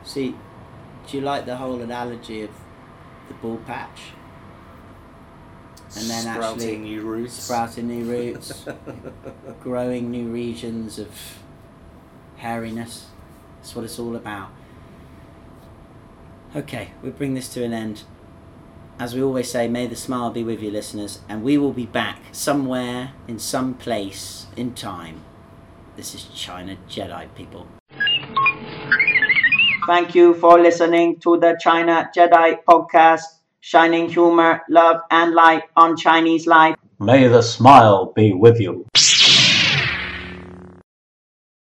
[0.05, 0.33] See,
[1.09, 2.51] do you like the whole analogy of
[3.27, 3.99] the ball patch?
[5.97, 7.33] And then Sprouting actually new roots.
[7.33, 8.65] sprouting new roots,
[9.61, 11.09] growing new regions of
[12.39, 13.07] hairiness.
[13.57, 14.51] That's what it's all about.
[16.55, 18.01] Okay, we bring this to an end.
[18.97, 21.85] As we always say, may the smile be with you, listeners, and we will be
[21.85, 25.21] back somewhere in some place in time.
[25.95, 27.67] This is China Jedi, people.
[29.85, 33.25] Thank you for listening to the China Jedi podcast,
[33.59, 36.75] shining humor, love, and light on Chinese life.
[36.99, 38.87] May the smile be with you.